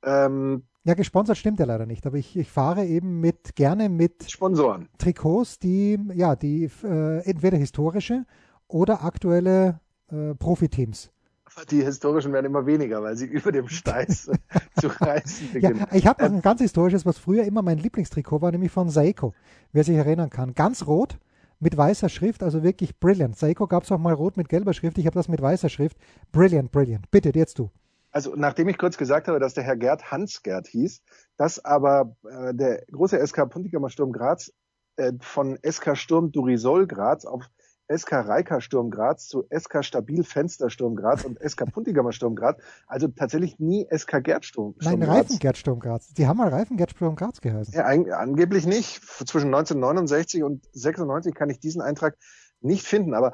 Ähm, 0.03 0.65
Ja, 0.85 0.95
gesponsert 0.95 1.37
stimmt 1.39 1.59
ja 1.61 1.65
leider 1.67 1.87
nicht, 1.87 2.07
aber 2.07 2.17
ich, 2.17 2.37
ich 2.37 2.51
fahre 2.51 2.85
eben 2.85 3.21
mit 3.21 3.55
gerne 3.57 3.89
mit 3.89 4.31
Sponsoren. 4.31 4.89
Trikots, 4.99 5.59
die 5.59 5.99
ja 6.15 6.37
die 6.37 6.71
äh, 6.83 7.19
entweder 7.29 7.57
historische 7.57 8.25
oder 8.69 9.05
aktuelle 9.05 9.81
äh, 10.11 10.35
Profiteams. 10.35 11.11
Die 11.71 11.83
historischen 11.83 12.33
werden 12.33 12.47
immer 12.47 12.67
weniger, 12.67 13.03
weil 13.03 13.17
sie 13.17 13.27
über 13.39 13.53
dem 13.53 13.69
Steiß 13.69 14.31
zu 14.81 14.89
reißen 14.89 15.51
Ja, 15.61 15.71
beginnen. 15.71 15.87
ich 15.91 16.07
habe 16.07 16.23
noch 16.23 16.31
Ähm, 16.31 16.37
ein 16.37 16.43
ganz 16.43 16.61
historisches, 16.61 17.07
was 17.07 17.19
früher 17.19 17.45
immer 17.45 17.63
mein 17.63 17.79
Lieblingstrikot 17.79 18.43
war, 18.43 18.53
nämlich 18.53 18.73
von 18.73 18.89
Seiko, 18.91 19.35
wer 19.73 19.85
sich 19.85 19.97
erinnern 19.97 20.31
kann. 20.31 20.55
Ganz 20.55 20.87
rot 20.87 21.19
mit 21.59 21.77
weißer 21.77 22.09
Schrift, 22.09 22.43
also 22.43 22.63
wirklich 22.63 22.99
brilliant. 22.99 23.37
Seiko 23.39 23.67
gab 23.67 23.85
es 23.85 23.93
auch 23.93 23.99
mal 23.99 24.13
rot 24.15 24.37
mit 24.37 24.49
gelber 24.49 24.75
Schrift, 24.75 24.99
ich 24.99 25.07
habe 25.07 25.15
das 25.15 25.29
mit 25.29 25.41
weißer 25.41 25.69
Schrift. 25.71 25.97
Brilliant, 26.33 26.71
brilliant. 26.73 27.11
Bitte, 27.11 27.31
jetzt 27.35 27.59
du. 27.59 27.71
Also 28.11 28.35
nachdem 28.37 28.69
ich 28.69 28.79
kurz 28.79 28.97
gesagt 28.97 29.29
habe, 29.29 29.39
dass 29.41 29.55
der 29.55 29.65
Herr 29.65 29.77
Gerd 29.77 30.11
Hans 30.11 30.43
Gerd 30.43 30.67
hieß, 30.69 31.03
dass 31.37 31.65
aber 31.65 32.17
äh, 32.31 32.55
der 32.55 32.85
große 32.91 33.25
SK 33.27 33.49
Puntigammer 33.51 33.91
Sturm 33.91 34.13
Graz 34.13 34.53
äh, 34.97 35.13
von 35.21 35.59
SK 35.69 35.97
Sturm 35.97 36.33
Durisol 36.33 36.87
Graz 36.87 37.25
auf 37.27 37.45
SK 37.95 38.13
Reika 38.27 38.61
Sturm 38.61 38.91
Graz 38.91 39.29
zu 39.29 39.47
SK 39.57 39.85
Stabil 39.85 40.25
Fenster 40.25 40.71
Sturm 40.71 40.97
Graz 40.97 41.25
und 41.25 41.39
SK 41.41 41.73
Puntigammer 41.73 42.13
Sturm 42.13 42.35
Graz, 42.35 42.57
also 42.87 43.09
tatsächlich 43.09 43.59
nie 43.59 43.87
SK 43.97 44.23
Gerd 44.25 44.45
Sturm, 44.45 44.75
Sturm 44.81 44.99
Nein, 45.01 45.09
Graz. 45.09 45.17
Reifengerd 45.31 45.57
Sturm 45.57 45.79
Graz. 45.81 46.13
Die 46.15 46.27
haben 46.27 46.37
mal 46.39 46.49
Reifengerd 46.49 46.91
Sturm 46.91 47.17
Graz 47.17 47.41
geheißen. 47.41 47.75
Ja, 47.75 47.85
ein, 47.87 48.11
angeblich 48.13 48.67
nicht. 48.67 49.01
Zwischen 49.05 49.47
1969 49.55 50.43
und 50.43 50.65
96 50.73 51.35
kann 51.35 51.51
ich 51.51 51.61
diesen 51.61 51.81
Eintrag 51.83 52.17
nicht 52.61 52.85
finden, 52.87 53.15
aber 53.15 53.33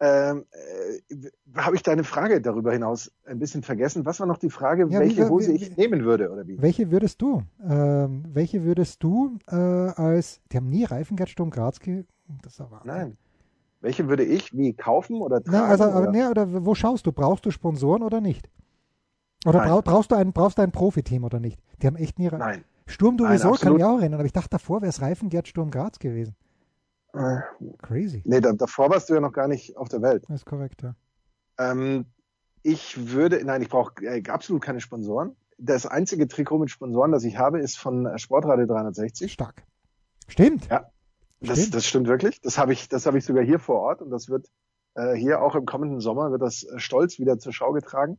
ähm, 0.00 0.44
äh, 0.50 1.30
habe 1.56 1.76
ich 1.76 1.82
deine 1.84 2.02
Frage 2.02 2.40
darüber 2.42 2.72
hinaus 2.72 3.12
ein 3.24 3.38
bisschen 3.38 3.62
vergessen. 3.62 4.04
Was 4.04 4.18
war 4.20 4.26
noch 4.26 4.38
die 4.38 4.50
Frage, 4.50 4.86
Ja, 4.90 4.98
welche 4.98 5.24
wie- 5.26 5.30
Hose 5.30 5.52
wie- 5.52 5.56
ich 5.56 5.76
nehmen 5.76 6.04
würde 6.04 6.30
oder 6.30 6.46
wie? 6.46 6.60
Welche 6.60 6.90
würdest 6.90 7.22
du, 7.22 7.42
ähm, 7.66 8.24
welche 8.28 8.64
würdest 8.64 9.02
du 9.02 9.38
äh, 9.48 9.54
als, 9.54 10.40
die 10.50 10.56
haben 10.56 10.68
nie 10.68 10.84
Reifengerd 10.84 11.30
Sturm 11.30 11.50
Graz 11.50 11.78
ge... 11.80 12.04
Das 12.42 12.60
aber 12.60 12.80
Nein. 12.84 13.16
Welche 13.84 14.08
würde 14.08 14.24
ich 14.24 14.56
wie 14.56 14.72
kaufen 14.72 15.20
oder 15.20 15.44
tragen? 15.44 15.58
Na, 15.58 15.66
also, 15.66 15.84
oder? 15.84 16.10
nee, 16.10 16.24
oder 16.24 16.64
wo 16.64 16.74
schaust 16.74 17.06
du? 17.06 17.12
Brauchst 17.12 17.44
du 17.44 17.50
Sponsoren 17.50 18.02
oder 18.02 18.22
nicht? 18.22 18.48
Oder 19.44 19.58
Nein. 19.58 19.68
brau, 19.68 19.82
brauchst 19.82 20.10
du 20.10 20.14
ein, 20.14 20.32
brauchst 20.32 20.56
du 20.56 20.62
ein 20.62 20.72
Profiteam 20.72 21.22
oder 21.22 21.38
nicht? 21.38 21.60
Die 21.82 21.86
haben 21.86 21.96
echt 21.96 22.18
nie. 22.18 22.30
Nein. 22.30 22.64
Sturm 22.86 23.16
Nein, 23.16 23.38
Durisol 23.38 23.58
kann 23.58 23.76
ich 23.76 23.84
auch 23.84 23.98
erinnern, 23.98 24.20
aber 24.20 24.24
ich 24.24 24.32
dachte 24.32 24.48
davor 24.48 24.80
wäre 24.80 24.88
es 24.88 25.02
Reifengerd 25.02 25.48
Sturm 25.48 25.70
Graz 25.70 25.98
gewesen. 25.98 26.34
Äh, 27.12 27.40
Crazy. 27.82 28.22
Nee, 28.24 28.40
da, 28.40 28.54
davor 28.54 28.88
warst 28.88 29.10
du 29.10 29.14
ja 29.14 29.20
noch 29.20 29.34
gar 29.34 29.48
nicht 29.48 29.76
auf 29.76 29.90
der 29.90 30.00
Welt. 30.00 30.24
Das 30.28 30.36
ist 30.36 30.46
korrekt, 30.46 30.80
ja. 30.82 30.94
Ähm, 31.58 32.06
ich 32.62 33.12
würde, 33.12 33.44
nein, 33.44 33.60
ich 33.60 33.68
brauche 33.68 34.02
äh, 34.02 34.22
absolut 34.30 34.62
keine 34.62 34.80
Sponsoren. 34.80 35.36
Das 35.58 35.84
einzige 35.84 36.26
Trikot 36.26 36.58
mit 36.58 36.70
Sponsoren, 36.70 37.12
das 37.12 37.24
ich 37.24 37.36
habe, 37.36 37.60
ist 37.60 37.76
von 37.76 38.08
Sportradio 38.16 38.64
360. 38.64 39.30
Stark. 39.30 39.62
Stimmt. 40.26 40.70
Ja. 40.70 40.88
Das, 41.46 41.58
Stimmt. 41.60 41.74
das 41.74 41.86
stimmt 41.86 42.08
wirklich. 42.08 42.40
Das 42.40 42.58
habe 42.58 42.72
ich, 42.72 42.88
das 42.88 43.06
habe 43.06 43.18
ich 43.18 43.24
sogar 43.24 43.44
hier 43.44 43.58
vor 43.58 43.80
Ort 43.80 44.02
und 44.02 44.10
das 44.10 44.28
wird 44.28 44.48
äh, 44.94 45.14
hier 45.14 45.42
auch 45.42 45.54
im 45.54 45.66
kommenden 45.66 46.00
Sommer 46.00 46.30
wird 46.30 46.42
das 46.42 46.62
äh, 46.64 46.78
stolz 46.78 47.18
wieder 47.18 47.38
zur 47.38 47.52
Schau 47.52 47.72
getragen. 47.72 48.18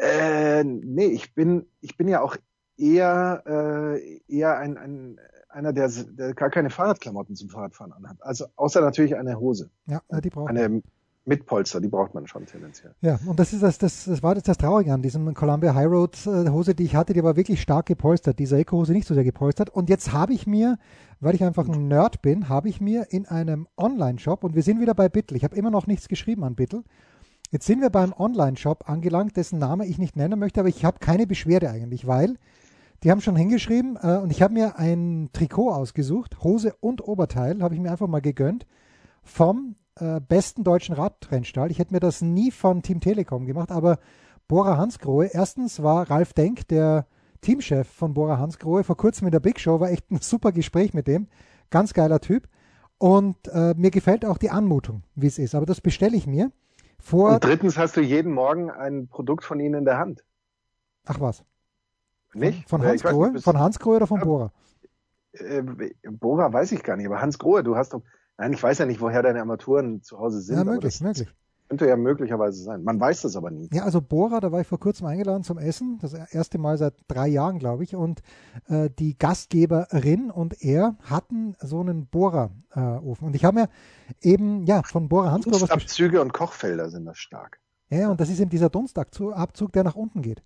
Äh, 0.00 0.64
nee, 0.64 1.06
ich 1.06 1.34
bin, 1.34 1.66
ich 1.80 1.96
bin 1.96 2.08
ja 2.08 2.20
auch 2.22 2.36
eher, 2.76 3.42
äh, 3.46 4.20
eher 4.28 4.58
ein, 4.58 4.78
ein 4.78 5.20
einer, 5.48 5.72
der, 5.72 5.88
der 5.88 6.34
gar 6.34 6.50
keine 6.50 6.70
Fahrradklamotten 6.70 7.34
zum 7.34 7.48
Fahrradfahren 7.48 7.92
anhat. 7.92 8.16
Also 8.20 8.46
außer 8.56 8.80
natürlich 8.80 9.16
eine 9.16 9.38
Hose, 9.40 9.70
Ja, 9.86 10.00
die 10.20 10.30
brauchen. 10.30 10.48
eine 10.56 10.82
mit 11.24 11.46
Polster, 11.46 11.80
die 11.80 11.88
braucht 11.88 12.14
man 12.14 12.26
schon 12.26 12.46
tendenziell. 12.46 12.94
Ja, 13.02 13.20
und 13.26 13.38
das 13.38 13.52
ist 13.52 13.62
das, 13.62 13.78
das, 13.78 14.04
das 14.04 14.22
war 14.22 14.34
jetzt 14.34 14.48
das 14.48 14.56
Traurige 14.56 14.92
an 14.92 15.02
diesem 15.02 15.32
Columbia 15.34 15.74
High 15.74 15.86
Road 15.86 16.26
äh, 16.26 16.48
Hose, 16.48 16.74
die 16.74 16.84
ich 16.84 16.96
hatte, 16.96 17.12
die 17.12 17.22
war 17.22 17.36
wirklich 17.36 17.60
stark 17.60 17.86
gepolstert. 17.86 18.38
Diese 18.38 18.56
Eco-Hose 18.56 18.92
nicht 18.92 19.06
so 19.06 19.14
sehr 19.14 19.24
gepolstert. 19.24 19.70
Und 19.70 19.90
jetzt 19.90 20.12
habe 20.12 20.32
ich 20.32 20.46
mir, 20.46 20.78
weil 21.20 21.34
ich 21.34 21.44
einfach 21.44 21.68
ein 21.68 21.88
Nerd 21.88 22.22
bin, 22.22 22.48
habe 22.48 22.68
ich 22.68 22.80
mir 22.80 23.06
in 23.10 23.26
einem 23.26 23.68
Online-Shop, 23.76 24.44
und 24.44 24.54
wir 24.54 24.62
sind 24.62 24.80
wieder 24.80 24.94
bei 24.94 25.08
Bittel, 25.08 25.36
ich 25.36 25.44
habe 25.44 25.56
immer 25.56 25.70
noch 25.70 25.86
nichts 25.86 26.08
geschrieben 26.08 26.44
an 26.44 26.54
Bittel, 26.54 26.84
Jetzt 27.52 27.66
sind 27.66 27.80
wir 27.80 27.90
beim 27.90 28.14
Online-Shop 28.16 28.88
angelangt, 28.88 29.36
dessen 29.36 29.58
Name 29.58 29.84
ich 29.84 29.98
nicht 29.98 30.14
nennen 30.14 30.38
möchte, 30.38 30.60
aber 30.60 30.68
ich 30.68 30.84
habe 30.84 31.00
keine 31.00 31.26
Beschwerde 31.26 31.68
eigentlich, 31.68 32.06
weil 32.06 32.36
die 33.02 33.10
haben 33.10 33.20
schon 33.20 33.34
hingeschrieben 33.34 33.98
äh, 34.00 34.18
und 34.18 34.30
ich 34.30 34.40
habe 34.40 34.54
mir 34.54 34.78
ein 34.78 35.30
Trikot 35.32 35.72
ausgesucht, 35.72 36.44
Hose 36.44 36.74
und 36.78 37.06
Oberteil, 37.06 37.60
habe 37.60 37.74
ich 37.74 37.80
mir 37.80 37.90
einfach 37.90 38.06
mal 38.06 38.20
gegönnt, 38.20 38.66
vom 39.24 39.74
äh, 40.00 40.20
besten 40.20 40.64
deutschen 40.64 40.94
Radrennstall. 40.94 41.70
Ich 41.70 41.78
hätte 41.78 41.92
mir 41.94 42.00
das 42.00 42.22
nie 42.22 42.50
von 42.50 42.82
Team 42.82 43.00
Telekom 43.00 43.46
gemacht, 43.46 43.70
aber 43.70 43.98
Bora 44.48 44.76
Hansgrohe, 44.76 45.26
erstens 45.26 45.82
war 45.82 46.10
Ralf 46.10 46.32
Denk, 46.32 46.66
der 46.68 47.06
Teamchef 47.40 47.88
von 47.88 48.14
Bora 48.14 48.38
Hansgrohe, 48.38 48.84
vor 48.84 48.96
kurzem 48.96 49.26
in 49.28 49.32
der 49.32 49.40
Big 49.40 49.60
Show, 49.60 49.80
war 49.80 49.90
echt 49.90 50.10
ein 50.10 50.18
super 50.20 50.52
Gespräch 50.52 50.94
mit 50.94 51.06
dem. 51.06 51.28
Ganz 51.70 51.94
geiler 51.94 52.20
Typ. 52.20 52.48
Und 52.98 53.36
äh, 53.48 53.74
mir 53.76 53.90
gefällt 53.90 54.24
auch 54.24 54.36
die 54.36 54.50
Anmutung, 54.50 55.04
wie 55.14 55.28
es 55.28 55.38
ist. 55.38 55.54
Aber 55.54 55.66
das 55.66 55.80
bestelle 55.80 56.16
ich 56.16 56.26
mir 56.26 56.50
vor. 56.98 57.34
Und 57.34 57.44
drittens 57.44 57.78
hast 57.78 57.96
du 57.96 58.00
jeden 58.00 58.32
Morgen 58.32 58.70
ein 58.70 59.08
Produkt 59.08 59.44
von 59.44 59.58
ihnen 59.58 59.74
in 59.74 59.84
der 59.84 59.98
Hand. 59.98 60.22
Ach 61.06 61.20
was. 61.20 61.44
Nicht? 62.34 62.68
Von 62.68 62.82
Hans 62.82 63.02
Grohe? 63.02 63.32
nicht, 63.32 63.44
Von 63.44 63.58
Hans 63.58 63.78
Grohe 63.78 63.96
oder 63.96 64.06
von. 64.06 64.20
Bora? 64.20 64.52
Äh, 65.32 65.62
Bora 66.10 66.52
weiß 66.52 66.72
ich 66.72 66.82
gar 66.82 66.96
nicht, 66.96 67.06
aber 67.06 67.20
Hans 67.20 67.38
Grohe, 67.38 67.62
du 67.62 67.76
hast 67.76 67.94
doch, 67.94 68.02
nein, 68.40 68.52
ich 68.54 68.62
weiß 68.62 68.78
ja 68.78 68.86
nicht, 68.86 69.00
woher 69.00 69.22
deine 69.22 69.40
Armaturen 69.40 70.02
zu 70.02 70.18
Hause 70.18 70.40
sind. 70.40 70.56
Ja, 70.56 70.64
möglich, 70.64 71.00
möglich. 71.00 71.28
Könnte 71.68 71.86
ja 71.86 71.96
möglicherweise 71.96 72.64
sein. 72.64 72.82
Man 72.82 72.98
weiß 72.98 73.22
das 73.22 73.36
aber 73.36 73.52
nie. 73.52 73.68
Ja, 73.72 73.84
also 73.84 74.00
Bora, 74.00 74.40
da 74.40 74.50
war 74.50 74.60
ich 74.60 74.66
vor 74.66 74.80
kurzem 74.80 75.06
eingeladen 75.06 75.44
zum 75.44 75.56
Essen, 75.56 75.98
das 76.00 76.14
erste 76.14 76.58
Mal 76.58 76.76
seit 76.78 76.94
drei 77.06 77.28
Jahren, 77.28 77.60
glaube 77.60 77.84
ich, 77.84 77.94
und 77.94 78.22
äh, 78.66 78.90
die 78.90 79.16
Gastgeberin 79.16 80.32
und 80.32 80.60
er 80.64 80.96
hatten 81.02 81.54
so 81.60 81.78
einen 81.80 82.06
Bohrer-Ofen. 82.06 83.24
und 83.24 83.36
ich 83.36 83.44
habe 83.44 83.60
mir 83.60 83.68
eben, 84.20 84.64
ja, 84.64 84.82
von 84.82 85.08
Bora 85.08 85.30
Hans. 85.30 85.44
Dunstabzüge 85.44 86.20
und 86.20 86.32
Kochfelder 86.32 86.90
sind 86.90 87.04
das 87.04 87.18
stark. 87.18 87.60
Ja, 87.88 88.08
und 88.08 88.20
das 88.20 88.30
ist 88.30 88.40
eben 88.40 88.50
dieser 88.50 88.70
Dunstabzug, 88.70 89.72
der 89.72 89.84
nach 89.84 89.94
unten 89.94 90.22
geht. 90.22 90.42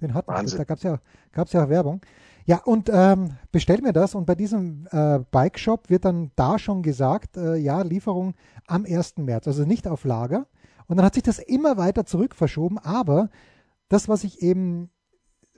Den 0.00 0.12
hatten 0.12 0.30
wir. 0.30 0.58
Da 0.58 0.64
gab 0.64 0.76
es 0.76 0.82
ja, 0.82 0.98
gab's 1.32 1.52
ja 1.52 1.64
auch 1.64 1.68
Werbung. 1.68 2.00
Ja, 2.48 2.62
und 2.64 2.88
ähm, 2.90 3.36
bestell 3.52 3.82
mir 3.82 3.92
das 3.92 4.14
und 4.14 4.24
bei 4.24 4.34
diesem 4.34 4.88
äh, 4.90 5.18
Bike 5.30 5.58
Shop 5.58 5.90
wird 5.90 6.06
dann 6.06 6.30
da 6.34 6.58
schon 6.58 6.82
gesagt, 6.82 7.36
äh, 7.36 7.56
ja, 7.56 7.82
Lieferung 7.82 8.32
am 8.66 8.86
1. 8.86 9.18
März, 9.18 9.46
also 9.46 9.66
nicht 9.66 9.86
auf 9.86 10.04
Lager. 10.04 10.46
Und 10.86 10.96
dann 10.96 11.04
hat 11.04 11.12
sich 11.12 11.22
das 11.22 11.40
immer 11.40 11.76
weiter 11.76 12.06
zurück 12.06 12.34
verschoben, 12.34 12.78
aber 12.78 13.28
das, 13.90 14.08
was 14.08 14.24
ich 14.24 14.40
eben, 14.40 14.88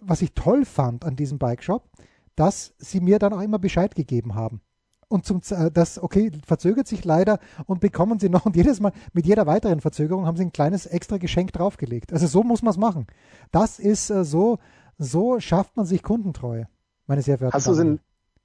was 0.00 0.20
ich 0.20 0.34
toll 0.34 0.64
fand 0.64 1.04
an 1.04 1.14
diesem 1.14 1.38
Bike 1.38 1.62
Shop, 1.62 1.88
dass 2.34 2.74
sie 2.78 3.00
mir 3.00 3.20
dann 3.20 3.34
auch 3.34 3.40
immer 3.40 3.60
Bescheid 3.60 3.94
gegeben 3.94 4.34
haben. 4.34 4.60
Und 5.06 5.24
zum, 5.24 5.42
äh, 5.50 5.70
das, 5.70 5.96
okay, 6.02 6.32
verzögert 6.44 6.88
sich 6.88 7.04
leider 7.04 7.38
und 7.66 7.78
bekommen 7.78 8.18
sie 8.18 8.28
noch 8.30 8.46
und 8.46 8.56
jedes 8.56 8.80
Mal, 8.80 8.90
mit 9.12 9.26
jeder 9.26 9.46
weiteren 9.46 9.80
Verzögerung 9.80 10.26
haben 10.26 10.36
sie 10.36 10.44
ein 10.44 10.52
kleines 10.52 10.86
extra 10.86 11.18
Geschenk 11.18 11.52
draufgelegt. 11.52 12.12
Also 12.12 12.26
so 12.26 12.42
muss 12.42 12.62
man 12.62 12.72
es 12.72 12.78
machen. 12.78 13.06
Das 13.52 13.78
ist 13.78 14.10
äh, 14.10 14.24
so, 14.24 14.58
so 14.98 15.38
schafft 15.38 15.76
man 15.76 15.86
sich 15.86 16.02
Kundentreue, 16.02 16.66
meine 17.10 17.22
sehr 17.22 17.38
verehrten 17.38 17.56
Hast 17.56 17.66
du 17.66 17.72
in, 17.80 18.00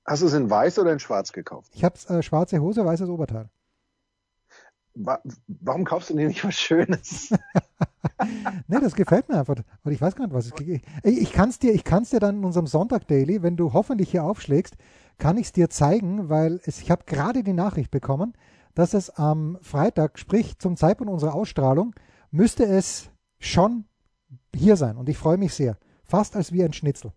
hast 0.06 0.24
du 0.24 0.26
es 0.26 0.34
in 0.34 0.50
weiß 0.50 0.80
oder 0.80 0.92
in 0.92 1.00
schwarz 1.00 1.32
gekauft? 1.32 1.72
Ich 1.76 1.84
habe 1.84 1.98
äh, 2.10 2.22
schwarze 2.24 2.60
Hose, 2.60 2.84
weißes 2.84 3.08
Oberteil. 3.08 3.50
Wa 4.96 5.20
warum 5.48 5.84
kaufst 5.84 6.10
du 6.10 6.16
dir 6.16 6.28
nicht 6.28 6.44
was 6.44 6.56
Schönes? 6.56 7.34
Nee, 8.68 8.80
das 8.80 8.96
gefällt 8.96 9.28
mir 9.28 9.38
einfach. 9.38 9.56
Und 9.84 9.92
ich 9.92 10.00
weiß 10.00 10.16
gar 10.16 10.26
nicht, 10.26 10.34
was 10.34 10.46
es 10.46 10.54
Ich, 10.60 10.82
ich 11.04 11.34
kann 11.34 11.50
es 11.50 11.60
dir, 11.60 11.74
ich 11.74 11.84
kann's 11.84 12.12
dir 12.12 12.20
dann 12.20 12.38
in 12.38 12.46
unserem 12.46 12.66
Sonntag 12.66 13.08
Daily, 13.08 13.44
wenn 13.44 13.58
du 13.58 13.74
hoffentlich 13.74 14.10
hier 14.10 14.24
aufschlägst, 14.24 14.76
kann 15.18 15.38
ich 15.38 15.48
es 15.48 15.52
dir 15.52 15.70
zeigen, 15.70 16.30
weil 16.30 16.62
es, 16.66 16.82
ich 16.82 16.90
habe 16.92 17.04
gerade 17.06 17.44
die 17.44 17.54
Nachricht 17.54 17.92
bekommen, 17.92 18.34
dass 18.74 18.94
es 18.94 19.10
am 19.10 19.58
Freitag, 19.62 20.18
sprich 20.18 20.58
zum 20.60 20.78
Zeitpunkt 20.78 21.12
unserer 21.12 21.36
Ausstrahlung, 21.36 21.94
müsste 22.32 22.66
es 22.66 23.10
schon 23.38 23.86
hier 24.56 24.78
sein. 24.78 24.98
Und 24.98 25.10
ich 25.10 25.18
freue 25.18 25.38
mich 25.38 25.54
sehr. 25.54 25.78
Fast 26.06 26.36
als 26.36 26.54
wie 26.54 26.64
ein 26.64 26.74
Schnitzel. 26.74 27.12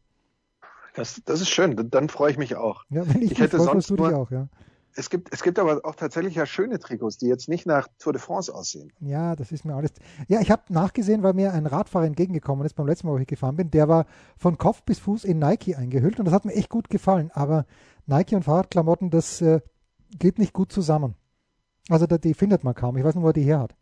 Das, 0.99 1.23
das 1.25 1.41
ist 1.41 1.49
schön, 1.49 1.89
dann, 1.91 2.09
freue 2.09 2.31
ich 2.31 2.39
mich 2.39 2.57
auch. 2.57 2.85
Ja, 2.91 3.09
wenn 3.09 3.23
ich, 3.23 3.33
Ich 3.33 3.41
hätte 3.41 3.57
freue, 3.57 3.67
sonst 3.67 3.91
du 3.91 3.97
dich 3.97 4.07
nur- 4.07 4.17
auch, 4.17 4.31
ja. 4.31 4.49
es 4.97 5.11
gibt, 5.11 5.33
es 5.33 5.43
gibt 5.43 5.59
aber 5.59 5.81
auch 5.85 5.95
tatsächlich 5.95 6.35
ja 6.35 6.45
schöne 6.45 6.79
Trikots, 6.79 7.19
die 7.19 7.27
jetzt 7.27 7.49
nicht 7.49 7.67
nach 7.67 7.89
Tour 7.99 8.13
de 8.13 8.21
France 8.21 8.55
aussehen. 8.55 8.93
Ja, 9.01 9.37
das 9.37 9.53
ist 9.53 9.65
mir 9.65 9.75
alles. 9.75 9.93
Ja, 10.27 10.41
ich 10.41 10.51
habe 10.51 10.63
nachgesehen, 10.69 11.23
weil 11.23 11.35
mir 11.35 11.53
ein 11.53 11.67
Radfahrer 11.67 12.05
entgegengekommen 12.07 12.67
ist 12.67 12.75
beim 12.75 12.87
letzten 12.87 13.07
Mal, 13.07 13.15
wo 13.15 13.19
ich 13.19 13.27
gefahren 13.27 13.57
bin. 13.57 13.71
Der 13.71 13.89
war 13.89 14.07
von 14.37 14.59
Kopf 14.59 14.83
bis 14.83 14.99
Fuß 14.99 15.25
in 15.25 15.39
Nike 15.39 15.77
eingehüllt 15.77 16.19
und 16.19 16.25
das 16.25 16.35
hat 16.35 16.45
mir 16.45 16.55
echt 16.55 16.69
gut 16.69 16.91
gefallen. 16.91 17.31
Aber 17.33 17.65
Nike 18.07 18.35
und 18.35 18.45
Fahrradklamotten, 18.45 19.11
das 19.11 19.41
äh, 19.41 19.61
geht 20.19 20.39
nicht 20.39 20.53
gut 20.53 20.73
zusammen. 20.73 21.15
Also 21.89 22.07
die 22.07 22.35
findet 22.35 22.65
man 22.65 22.75
kaum. 22.75 22.97
Ich 22.97 23.05
weiß 23.05 23.15
nicht, 23.15 23.23
wo 23.25 23.29
er 23.29 23.33
die 23.33 23.43
her 23.43 23.61
hat. 23.61 23.75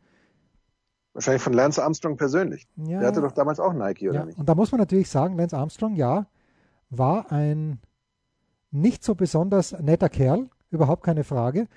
Wahrscheinlich 1.14 1.42
von 1.42 1.54
Lance 1.54 1.82
Armstrong 1.82 2.16
persönlich. 2.18 2.66
Ja, 2.76 2.98
der 2.98 3.08
hatte 3.08 3.22
doch 3.22 3.32
damals 3.32 3.58
auch 3.58 3.72
Nike, 3.72 4.10
oder 4.10 4.18
ja. 4.20 4.24
nicht? 4.26 4.38
Und 4.38 4.46
da 4.48 4.54
muss 4.54 4.70
man 4.70 4.80
natürlich 4.80 5.08
sagen, 5.08 5.36
Lance 5.38 5.56
Armstrong, 5.56 5.94
ja, 5.94 6.26
war 6.90 7.32
ein 7.32 7.80
nicht 8.70 9.04
so 9.04 9.14
besonders 9.14 9.72
netter 9.80 10.08
Kerl, 10.08 10.48
überhaupt 10.70 11.02
keine 11.02 11.24
Frage. 11.24 11.68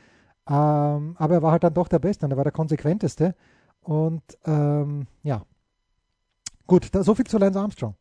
Ähm, 0.48 1.16
aber 1.18 1.36
er 1.36 1.42
war 1.42 1.52
halt 1.52 1.64
dann 1.64 1.74
doch 1.74 1.88
der 1.88 2.00
Beste 2.00 2.26
und 2.26 2.32
er 2.32 2.38
war 2.38 2.44
der 2.44 2.54
konsequenteste. 2.54 3.36
Und 3.82 4.24
ähm, 4.46 5.08
ja, 5.24 5.44
gut, 6.68 6.94
da, 6.94 7.04
so 7.04 7.16
viel 7.16 7.26
zu 7.26 7.38
Lance 7.38 7.60
Armstrong. 7.60 7.96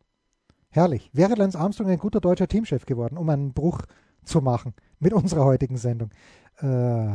Herrlich. 0.70 1.10
Wäre 1.12 1.34
Lance 1.34 1.58
Armstrong 1.58 1.88
ein 1.88 1.98
guter 1.98 2.20
deutscher 2.20 2.48
Teamchef 2.48 2.86
geworden, 2.86 3.16
um 3.16 3.28
einen 3.28 3.52
Bruch 3.52 3.82
zu 4.24 4.40
machen 4.40 4.74
mit 4.98 5.12
unserer 5.12 5.44
heutigen 5.44 5.76
Sendung? 5.76 6.10
Äh, 6.58 7.14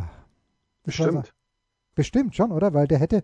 Bestimmt. 0.84 1.34
Bestimmt 1.96 2.36
schon, 2.36 2.52
oder? 2.52 2.74
Weil 2.74 2.88
der 2.88 3.00
hätte, 3.00 3.24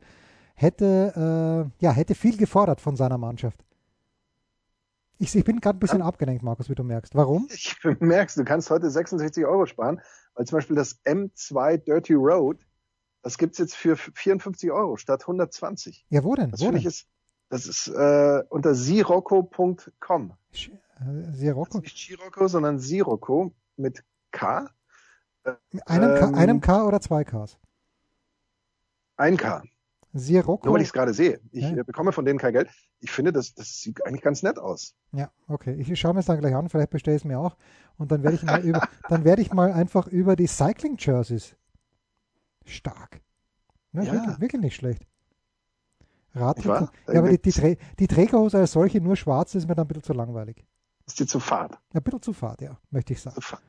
hätte, 0.56 1.72
äh, 1.80 1.84
ja, 1.84 1.92
hätte 1.92 2.16
viel 2.16 2.38
gefordert 2.38 2.82
von 2.82 2.96
seiner 2.96 3.18
Mannschaft. 3.18 3.64
Ich, 5.20 5.36
ich 5.36 5.44
bin 5.44 5.60
gerade 5.60 5.78
ein 5.78 5.80
bisschen 5.80 6.00
ja. 6.00 6.06
abgelenkt, 6.06 6.44
Markus, 6.44 6.70
wie 6.70 6.76
du 6.76 6.84
merkst. 6.84 7.14
Warum? 7.14 7.48
Ich 7.54 7.76
merkst, 8.00 8.38
du 8.38 8.46
kannst 8.46 8.70
heute 8.70 8.90
66 8.90 9.46
Euro 9.46 9.66
sparen, 9.66 10.02
weil 10.34 10.46
zum 10.46 10.58
Beispiel 10.58 10.78
das 10.78 11.04
M2 11.04 11.78
Dirty 11.78 12.14
Road, 12.14 12.66
das 13.22 13.38
gibt's 13.38 13.58
jetzt 13.58 13.76
für 13.76 13.98
54 13.98 14.72
Euro 14.72 14.96
statt 14.96 15.24
120. 15.24 16.06
Ja, 16.10 16.24
wo 16.24 16.36
denn? 16.36 16.52
Das 16.52 16.62
wo 16.62 16.72
denn? 16.72 16.82
ist, 16.86 17.08
das 17.50 17.68
ist 17.68 17.88
äh, 17.90 18.44
unter 18.50 18.74
sirocco.com. 18.74 20.34
Äh, 20.54 21.32
Sirocco? 21.32 21.80
Nicht 21.80 21.98
Sirocco, 21.98 22.48
sondern 22.48 22.80
Sirocco 22.80 23.54
mit 23.76 24.06
K. 24.32 24.70
Einem, 25.86 26.16
K, 26.16 26.38
einem 26.38 26.62
K 26.62 26.86
oder 26.86 27.02
zwei 27.02 27.26
Ks? 27.26 27.58
Ein 29.18 29.36
K. 29.36 29.64
Sirocco. 30.14 30.66
Nur 30.66 30.76
weil 30.76 30.82
ich 30.82 30.88
es 30.88 30.94
gerade 30.94 31.14
sehe. 31.14 31.40
Ich 31.52 31.64
Ja. 31.64 31.78
äh, 31.78 31.84
bekomme 31.84 32.12
von 32.12 32.26
denen 32.26 32.40
kein 32.40 32.54
Geld. 32.54 32.70
Ich 33.00 33.12
finde, 33.12 33.32
das, 33.32 33.54
das 33.54 33.82
sieht 33.82 34.06
eigentlich 34.06 34.22
ganz 34.24 34.42
nett 34.44 34.58
aus. 34.58 34.96
Ja, 35.12 35.30
okay. 35.48 35.74
Ich 35.76 36.00
schaue 36.00 36.14
mir 36.14 36.20
es 36.22 36.26
dann 36.26 36.40
gleich 36.40 36.56
an, 36.56 36.68
vielleicht 36.70 36.90
bestelle 36.90 37.16
ich 37.16 37.22
es 37.22 37.26
mir 37.26 37.40
auch. 37.40 37.56
Und 37.98 38.12
dann 38.12 38.24
werde 38.24 38.36
ich 38.36 38.44
mal 38.44 38.62
über, 38.62 38.82
dann 39.10 39.24
werde 39.24 39.42
ich 39.42 39.54
mal 39.54 39.72
einfach 39.72 40.08
über 40.08 40.36
die 40.36 40.48
Cycling 40.48 40.96
Jerseys. 40.98 41.56
Stark. 42.66 43.22
Ne, 43.92 44.06
Ja. 44.06 44.14
wirklich, 44.14 44.40
wirklich 44.42 44.62
nicht 44.62 44.76
schlecht. 44.76 45.06
Rad 46.36 46.58
Nicht 46.58 46.68
wahr? 46.68 46.92
Da 47.06 47.14
ja, 47.14 47.20
aber 47.20 47.30
die, 47.36 47.40
die, 47.40 47.78
die 48.00 48.08
Trägerhose 48.08 48.58
als 48.60 48.72
solche 48.72 49.02
nur 49.02 49.16
schwarz 49.16 49.56
ist 49.56 49.68
mir 49.68 49.76
dann 49.76 49.86
ein 49.86 49.88
bisschen 49.88 50.04
zu 50.04 50.14
langweilig. 50.14 50.64
Ist 51.08 51.20
dir 51.20 51.26
zu 51.26 51.40
fad. 51.40 51.72
Ja, 51.94 52.00
ein 52.00 52.04
bisschen 52.04 52.22
zu 52.22 52.34
fad, 52.34 52.62
ja, 52.62 52.78
möchte 52.92 53.14
ich 53.14 53.22
sagen. 53.22 53.36
Zu 53.36 53.42
fad. 53.42 53.62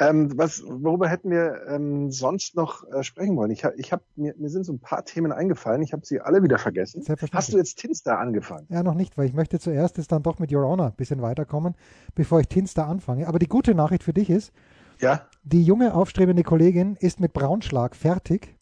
Ähm, 0.00 0.36
was, 0.36 0.62
worüber 0.66 1.08
hätten 1.08 1.30
wir 1.30 1.66
ähm, 1.68 2.10
sonst 2.10 2.56
noch 2.56 2.84
äh, 2.92 3.04
sprechen 3.04 3.36
wollen? 3.36 3.52
Ich, 3.52 3.64
hab- 3.64 3.74
ich 3.76 3.92
hab, 3.92 4.02
mir, 4.16 4.34
mir 4.36 4.48
sind 4.50 4.64
so 4.64 4.72
ein 4.72 4.80
paar 4.80 5.04
Themen 5.04 5.30
eingefallen. 5.30 5.82
Ich 5.82 5.92
habe 5.92 6.04
sie 6.04 6.20
alle 6.20 6.42
wieder 6.42 6.58
vergessen. 6.58 7.04
Hast 7.32 7.52
du 7.52 7.58
jetzt 7.58 7.76
Tinster 7.78 8.18
angefangen? 8.18 8.66
Ja, 8.70 8.82
noch 8.82 8.94
nicht, 8.94 9.16
weil 9.16 9.26
ich 9.26 9.34
möchte 9.34 9.60
zuerst 9.60 9.96
jetzt 9.98 10.10
dann 10.10 10.24
doch 10.24 10.40
mit 10.40 10.52
Your 10.52 10.66
Honor 10.66 10.86
ein 10.86 10.96
bisschen 10.96 11.22
weiterkommen, 11.22 11.74
bevor 12.16 12.40
ich 12.40 12.48
Tinster 12.48 12.86
anfange. 12.86 13.28
Aber 13.28 13.38
die 13.38 13.46
gute 13.48 13.74
Nachricht 13.74 14.02
für 14.02 14.12
dich 14.12 14.30
ist, 14.30 14.52
Ja? 15.00 15.28
Die 15.44 15.62
junge 15.64 15.94
aufstrebende 15.94 16.42
Kollegin 16.42 16.96
ist 16.98 17.20
mit 17.20 17.32
Braunschlag 17.32 17.94
fertig. 17.94 18.56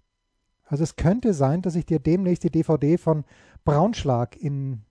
Also 0.66 0.84
es 0.84 0.96
könnte 0.96 1.32
sein, 1.32 1.62
dass 1.62 1.76
ich 1.76 1.86
dir 1.86 1.98
demnächst 1.98 2.44
die 2.44 2.50
DVD 2.50 2.98
von 2.98 3.24
Braunschlag 3.64 4.36
in, 4.36 4.82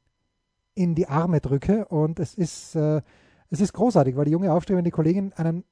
in 0.74 0.96
die 0.96 1.08
Arme 1.08 1.40
drücke. 1.40 1.86
Und 1.86 2.20
es 2.20 2.34
ist, 2.34 2.76
äh, 2.76 3.02
es 3.50 3.62
ist 3.62 3.74
großartig, 3.74 4.16
weil 4.16 4.26
die 4.26 4.32
junge 4.32 4.52
aufstrebende 4.54 4.90
Kollegin 4.92 5.34
einen 5.34 5.64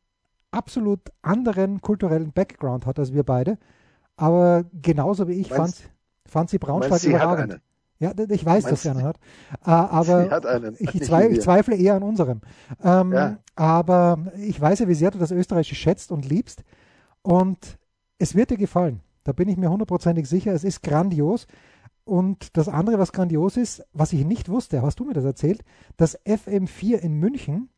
absolut 0.51 0.99
anderen 1.21 1.81
kulturellen 1.81 2.31
Background 2.31 2.85
hat 2.85 2.99
als 2.99 3.13
wir 3.13 3.23
beide. 3.23 3.57
Aber 4.17 4.65
genauso 4.81 5.27
wie 5.27 5.33
ich 5.33 5.49
fand, 5.49 5.59
Meinst- 5.59 5.89
fand 6.25 6.49
sie 6.49 6.57
Braunschlag 6.57 6.91
Meinst, 6.91 7.05
sie 7.05 7.15
hat 7.17 7.23
überragend. 7.23 7.61
Ja, 8.01 8.13
ich 8.29 8.45
weiß, 8.45 8.63
dass 8.63 8.71
Meinst 8.71 8.83
sie 8.83 8.89
du- 8.89 8.95
einen 8.97 9.03
hat. 9.07 9.17
Äh, 9.65 9.69
aber 9.69 10.23
Sie 10.25 10.29
hat 10.31 10.45
einen. 10.45 10.75
ich, 10.79 11.03
zweifle, 11.03 11.29
wir. 11.31 11.37
ich 11.37 11.41
zweifle 11.43 11.75
eher 11.75 11.95
an 11.95 12.03
unserem. 12.03 12.41
Ähm, 12.83 13.11
Ja. 13.13 13.37
Aber 13.55 14.31
ich 14.37 14.59
weiß 14.59 14.79
ja, 14.79 14.87
wie 14.87 14.93
sehr 14.93 15.11
du 15.11 15.19
das 15.19 15.31
Österreichische 15.31 15.75
schätzt 15.75 16.11
und 16.11 16.25
liebst. 16.27 16.63
Und 17.21 17.77
es 18.17 18.35
wird 18.35 18.51
dir 18.51 18.57
gefallen. 18.57 19.01
Da 19.25 19.33
bin 19.33 19.49
ich 19.49 19.57
mir 19.57 19.69
hundertprozentig 19.69 20.27
sicher. 20.29 20.53
Es 20.53 20.63
ist 20.63 20.81
grandios. 20.81 21.45
Und 22.05 22.55
das 22.57 22.69
andere, 22.69 22.97
was 22.99 23.11
grandios 23.11 23.57
ist, 23.57 23.85
was 23.93 24.13
ich 24.13 24.25
nicht 24.25 24.47
wusste, 24.49 24.81
hast 24.81 24.99
du 24.99 25.05
mir 25.05 25.13
das 25.13 25.25
erzählt, 25.25 25.63
dass 25.97 26.17
FM4 26.25 26.95
in 26.97 27.13
München 27.13 27.69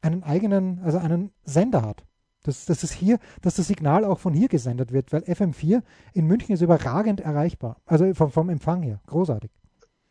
einen 0.00 0.22
eigenen, 0.22 0.78
also 0.84 0.98
einen 0.98 1.32
Sender 1.44 1.82
hat. 1.82 2.04
Das, 2.44 2.66
das 2.66 2.84
ist 2.84 2.92
hier, 2.92 3.18
dass 3.42 3.56
das 3.56 3.66
Signal 3.66 4.04
auch 4.04 4.18
von 4.18 4.34
hier 4.34 4.48
gesendet 4.48 4.92
wird, 4.92 5.12
weil 5.12 5.22
FM4 5.22 5.82
in 6.12 6.26
München 6.26 6.54
ist 6.54 6.60
überragend 6.60 7.20
erreichbar. 7.20 7.80
Also 7.86 8.12
vom, 8.14 8.30
vom 8.30 8.50
Empfang 8.50 8.82
her. 8.82 9.00
Großartig. 9.06 9.50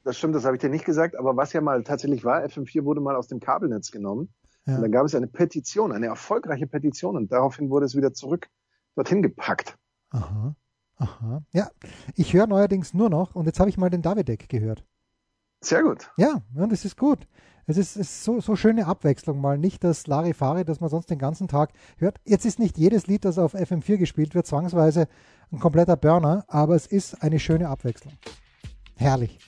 Das 0.04 0.18
stimmt, 0.18 0.36
das 0.36 0.44
habe 0.44 0.56
ich 0.56 0.62
dir 0.62 0.70
nicht 0.70 0.84
gesagt. 0.84 1.16
Aber 1.16 1.38
was 1.38 1.54
ja 1.54 1.62
mal 1.62 1.84
tatsächlich 1.84 2.26
war, 2.26 2.44
FM4 2.44 2.84
wurde 2.84 3.02
mal 3.02 3.16
aus 3.16 3.28
dem 3.28 3.40
Kabelnetz 3.40 3.92
genommen. 3.92 4.34
Ja. 4.66 4.76
Und 4.76 4.82
dann 4.82 4.92
gab 4.92 5.06
es 5.06 5.16
eine 5.16 5.28
Petition, 5.28 5.92
eine 5.92 6.08
erfolgreiche 6.08 6.68
Petition. 6.68 7.16
Und 7.16 7.32
daraufhin 7.32 7.70
wurde 7.70 7.86
es 7.86 7.96
wieder 7.96 8.14
zurück 8.14 8.48
dorthin 8.96 9.22
gepackt. 9.22 9.78
Aha. 10.10 10.56
Aha. 10.98 11.44
Ja, 11.52 11.70
ich 12.16 12.34
höre 12.34 12.48
neuerdings 12.48 12.94
nur 12.94 13.10
noch, 13.10 13.36
und 13.36 13.46
jetzt 13.46 13.60
habe 13.60 13.70
ich 13.70 13.78
mal 13.78 13.90
den 13.90 14.02
Davidek 14.02 14.48
gehört. 14.50 14.86
Sehr 15.62 15.84
gut. 15.84 16.12
Ja, 16.18 16.42
und 16.56 16.72
es 16.72 16.86
ist 16.86 16.98
gut. 16.98 17.28
Es 17.66 17.78
ist, 17.78 17.96
ist 17.96 18.24
so, 18.24 18.42
so 18.42 18.56
schöne 18.56 18.86
Abwechslung 18.88 19.40
mal. 19.40 19.58
Nicht 19.58 19.84
das 19.84 20.06
Larifari, 20.08 20.66
das 20.66 20.82
man 20.82 20.90
sonst 20.90 21.10
den 21.10 21.18
ganzen 21.18 21.48
Tag 21.48 21.72
hört. 21.98 22.20
Jetzt 22.26 22.46
ist 22.46 22.60
nicht 22.60 22.78
jedes 22.78 23.08
Lied, 23.08 23.24
das 23.24 23.38
auf 23.38 23.56
FM4 23.56 23.98
gespielt 23.98 24.36
wird, 24.36 24.48
zwangsweise 24.48 25.08
ein 25.52 25.60
kompletter 25.60 25.96
Burner, 25.96 26.44
aber 26.48 26.76
es 26.76 26.88
ist 26.88 27.22
eine 27.24 27.40
schöne 27.40 27.70
Abwechslung. 27.70 28.14
Herrlich. 28.98 29.40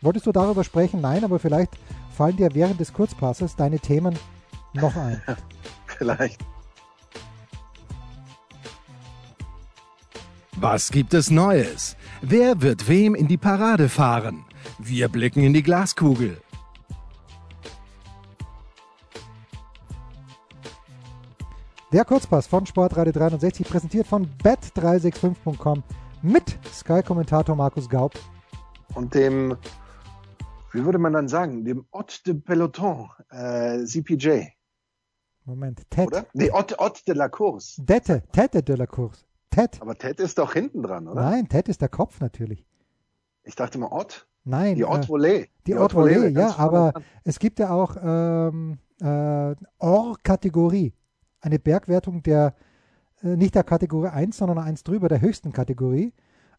Wolltest 0.00 0.26
du 0.26 0.32
darüber 0.32 0.64
sprechen? 0.64 1.00
Nein, 1.00 1.24
aber 1.24 1.38
vielleicht 1.38 1.72
fallen 2.16 2.36
dir 2.36 2.50
während 2.54 2.80
des 2.80 2.92
Kurzpasses 2.92 3.54
deine 3.54 3.78
Themen 3.78 4.18
noch 4.72 4.96
ein. 4.96 5.20
Vielleicht. 5.86 6.40
Was 10.56 10.90
gibt 10.90 11.12
es 11.14 11.30
Neues? 11.30 11.96
Wer 12.22 12.62
wird 12.62 12.88
wem 12.88 13.14
in 13.14 13.28
die 13.28 13.36
Parade 13.36 13.88
fahren? 13.88 14.44
Wir 14.78 15.08
blicken 15.08 15.42
in 15.42 15.52
die 15.52 15.62
Glaskugel. 15.62 16.40
Der 21.92 22.04
Kurzpass 22.04 22.46
von 22.46 22.64
Sportradio 22.64 23.12
360, 23.12 23.68
präsentiert 23.68 24.06
von 24.06 24.26
bet365.com 24.42 25.82
mit 26.22 26.58
Sky-Kommentator 26.72 27.54
Markus 27.54 27.88
Gaub. 27.88 28.14
Und 28.94 29.14
dem, 29.14 29.56
wie 30.72 30.84
würde 30.84 30.98
man 30.98 31.12
dann 31.12 31.28
sagen, 31.28 31.64
dem 31.64 31.84
Ott 31.90 32.26
de 32.26 32.34
Peloton, 32.34 33.10
äh, 33.30 33.84
CPJ, 33.84 34.44
Moment, 35.44 35.82
Ted. 35.90 36.06
oder? 36.06 36.24
Nee, 36.34 36.50
Ott, 36.52 36.78
Ott 36.78 37.06
de 37.06 37.14
la 37.14 37.28
Course. 37.28 37.84
Tete, 37.84 38.22
Tete 38.32 38.62
de 38.62 38.76
la 38.76 38.86
Course. 38.86 39.24
Ted. 39.50 39.76
Aber 39.80 39.96
Ted 39.96 40.20
ist 40.20 40.38
doch 40.38 40.52
hinten 40.52 40.82
dran, 40.82 41.08
oder? 41.08 41.20
Nein, 41.20 41.48
Ted 41.48 41.68
ist 41.68 41.80
der 41.82 41.88
Kopf 41.88 42.20
natürlich. 42.20 42.64
Ich 43.42 43.56
dachte 43.56 43.78
mal 43.78 43.88
Ott. 43.90 44.26
Nein, 44.44 44.76
Die 44.76 44.84
Ott 44.84 45.04
äh, 45.08 45.12
Volée. 45.12 45.48
die 45.66 45.76
Haute 45.76 45.96
Volée, 45.96 46.32
ganz 46.32 46.56
ja, 46.56 46.58
aber 46.58 46.92
dran. 46.92 47.04
es 47.24 47.38
gibt 47.38 47.58
ja 47.58 47.70
auch 47.70 47.96
ähm, 48.02 48.78
äh, 49.00 49.54
Or-Kategorie. 49.78 50.94
Eine 51.42 51.58
Bergwertung 51.58 52.22
der, 52.22 52.54
äh, 53.22 53.36
nicht 53.36 53.54
der 53.54 53.64
Kategorie 53.64 54.08
1, 54.08 54.38
sondern 54.38 54.58
eins 54.58 54.82
drüber, 54.82 55.08
der 55.08 55.20
höchsten 55.20 55.52
Kategorie. 55.52 56.14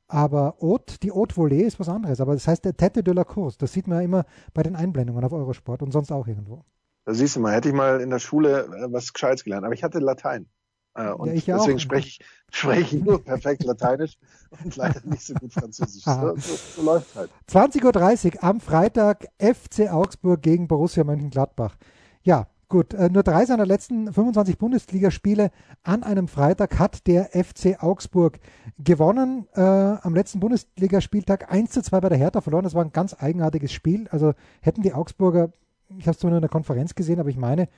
Aber 0.07 0.55
Haute, 0.61 0.99
die 0.99 1.11
Haute 1.11 1.35
Volée 1.35 1.63
ist 1.63 1.79
was 1.79 1.89
anderes. 1.89 2.21
Aber 2.21 2.33
das 2.33 2.47
heißt 2.47 2.63
der 2.65 2.77
Tete 2.77 3.03
de 3.03 3.13
la 3.13 3.23
Course. 3.23 3.57
Das 3.57 3.73
sieht 3.73 3.87
man 3.87 3.97
ja 3.97 4.03
immer 4.03 4.25
bei 4.53 4.61
den 4.61 4.75
Einblendungen 4.75 5.23
auf 5.23 5.33
Eurosport 5.33 5.81
und 5.81 5.91
sonst 5.91 6.11
auch 6.11 6.27
irgendwo. 6.27 6.63
Da 7.05 7.13
siehst 7.13 7.35
du 7.35 7.39
mal, 7.39 7.53
hätte 7.53 7.69
ich 7.69 7.73
mal 7.73 7.99
in 7.99 8.11
der 8.11 8.19
Schule 8.19 8.65
äh, 8.65 8.91
was 8.91 9.11
Gescheites 9.11 9.43
gelernt. 9.43 9.65
Aber 9.65 9.73
ich 9.73 9.83
hatte 9.83 9.99
Latein. 9.99 10.47
Äh, 10.95 11.11
und 11.11 11.33
ich 11.33 11.47
ja 11.47 11.57
deswegen 11.57 11.77
auch. 11.77 11.81
spreche 11.81 12.07
ich, 12.07 12.19
spreche 12.51 12.97
ich 12.97 13.03
nur 13.03 13.23
perfekt 13.23 13.63
Lateinisch 13.63 14.17
und 14.63 14.75
leider 14.75 15.01
nicht 15.05 15.25
so 15.25 15.33
gut 15.33 15.51
Französisch. 15.51 16.03
So, 16.03 16.35
so, 16.35 16.55
so 16.75 16.83
läuft 16.83 17.15
halt. 17.15 17.31
20.30 17.49 18.35
Uhr 18.35 18.43
am 18.43 18.59
Freitag 18.59 19.25
FC 19.39 19.91
Augsburg 19.91 20.41
gegen 20.41 20.67
Borussia 20.67 21.03
Mönchengladbach. 21.03 21.75
Ja, 22.21 22.47
gut. 22.73 22.93
Äh, 22.95 23.09
nur 23.09 23.23
drei 23.23 23.45
seiner 23.45 23.65
letzten 23.65 24.11
25 24.11 24.57
Bundesligaspiele 24.57 25.51
an 25.83 26.03
einem 26.03 26.27
Freitag 26.27 26.79
hat 26.79 27.05
der 27.07 27.29
FC 27.31 27.81
Augsburg 27.81 28.39
gewonnen. 28.77 29.47
Äh, 29.53 29.61
am 29.61 30.15
letzten 30.15 30.39
Bundesligaspieltag 30.39 31.51
1 31.51 31.69
zu 31.69 31.83
2 31.83 32.01
bei 32.01 32.09
der 32.09 32.17
Hertha 32.17 32.41
verloren. 32.41 32.63
Das 32.63 32.73
war 32.73 32.83
ein 32.83 32.91
ganz 32.91 33.15
eigenartiges 33.17 33.71
Spiel. 33.71 34.07
Also 34.09 34.33
hätten 34.59 34.81
die 34.81 34.93
Augsburger, 34.93 35.51
ich 35.97 36.07
habe 36.07 36.11
es 36.11 36.19
zwar 36.19 36.31
nur 36.31 36.39
in 36.39 36.41
der 36.41 36.49
Konferenz 36.49 36.95
gesehen, 36.95 37.19
aber 37.19 37.29
ich 37.29 37.37
meine, 37.37 37.69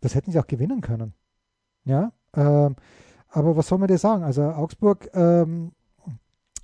das 0.00 0.14
hätten 0.14 0.30
sie 0.30 0.38
auch 0.38 0.46
gewinnen 0.46 0.80
können. 0.80 1.14
Ja. 1.84 2.12
ähm, 2.36 2.76
Aber 3.30 3.56
was 3.56 3.66
soll 3.66 3.78
man 3.78 3.88
dir 3.88 3.98
sagen? 3.98 4.22
Also 4.22 4.42
Augsburg 4.42 5.10
ähm, 5.14 5.72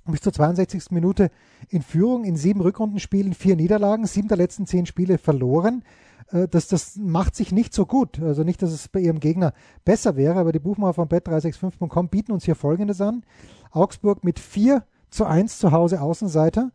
bis 0.05 0.21
zur 0.21 0.31
62. 0.31 0.91
Minute 0.91 1.29
in 1.67 1.81
Führung 1.81 2.23
in 2.23 2.37
sieben 2.37 2.61
Rückrundenspielen, 2.61 3.33
vier 3.33 3.57
Niederlagen, 3.57 4.05
sieben 4.05 4.29
der 4.29 4.37
letzten 4.37 4.65
zehn 4.65 4.85
Spiele 4.85 5.17
verloren. 5.17 5.83
Äh, 6.31 6.47
das, 6.47 6.67
das 6.67 6.95
macht 6.97 7.35
sich 7.35 7.51
nicht 7.51 7.73
so 7.73 7.85
gut. 7.85 8.21
Also 8.21 8.43
nicht, 8.43 8.61
dass 8.61 8.71
es 8.71 8.87
bei 8.87 8.99
ihrem 8.99 9.19
Gegner 9.19 9.53
besser 9.83 10.15
wäre, 10.15 10.39
aber 10.39 10.51
die 10.51 10.59
Buchmacher 10.59 10.93
von 10.93 11.09
bet365.com 11.09 12.09
bieten 12.09 12.31
uns 12.31 12.45
hier 12.45 12.55
Folgendes 12.55 13.01
an. 13.01 13.23
Augsburg 13.71 14.23
mit 14.23 14.39
4 14.39 14.83
zu 15.09 15.25
1 15.25 15.59
zu 15.59 15.71
Hause 15.71 16.01
Außenseiter, 16.01 16.71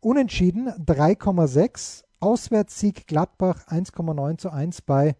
Unentschieden 0.00 0.68
3,6, 0.68 2.02
Auswärtssieg 2.20 3.06
Gladbach 3.06 3.66
1,9 3.68 4.38
zu 4.38 4.50
1 4.50 4.82
bei 4.82 5.16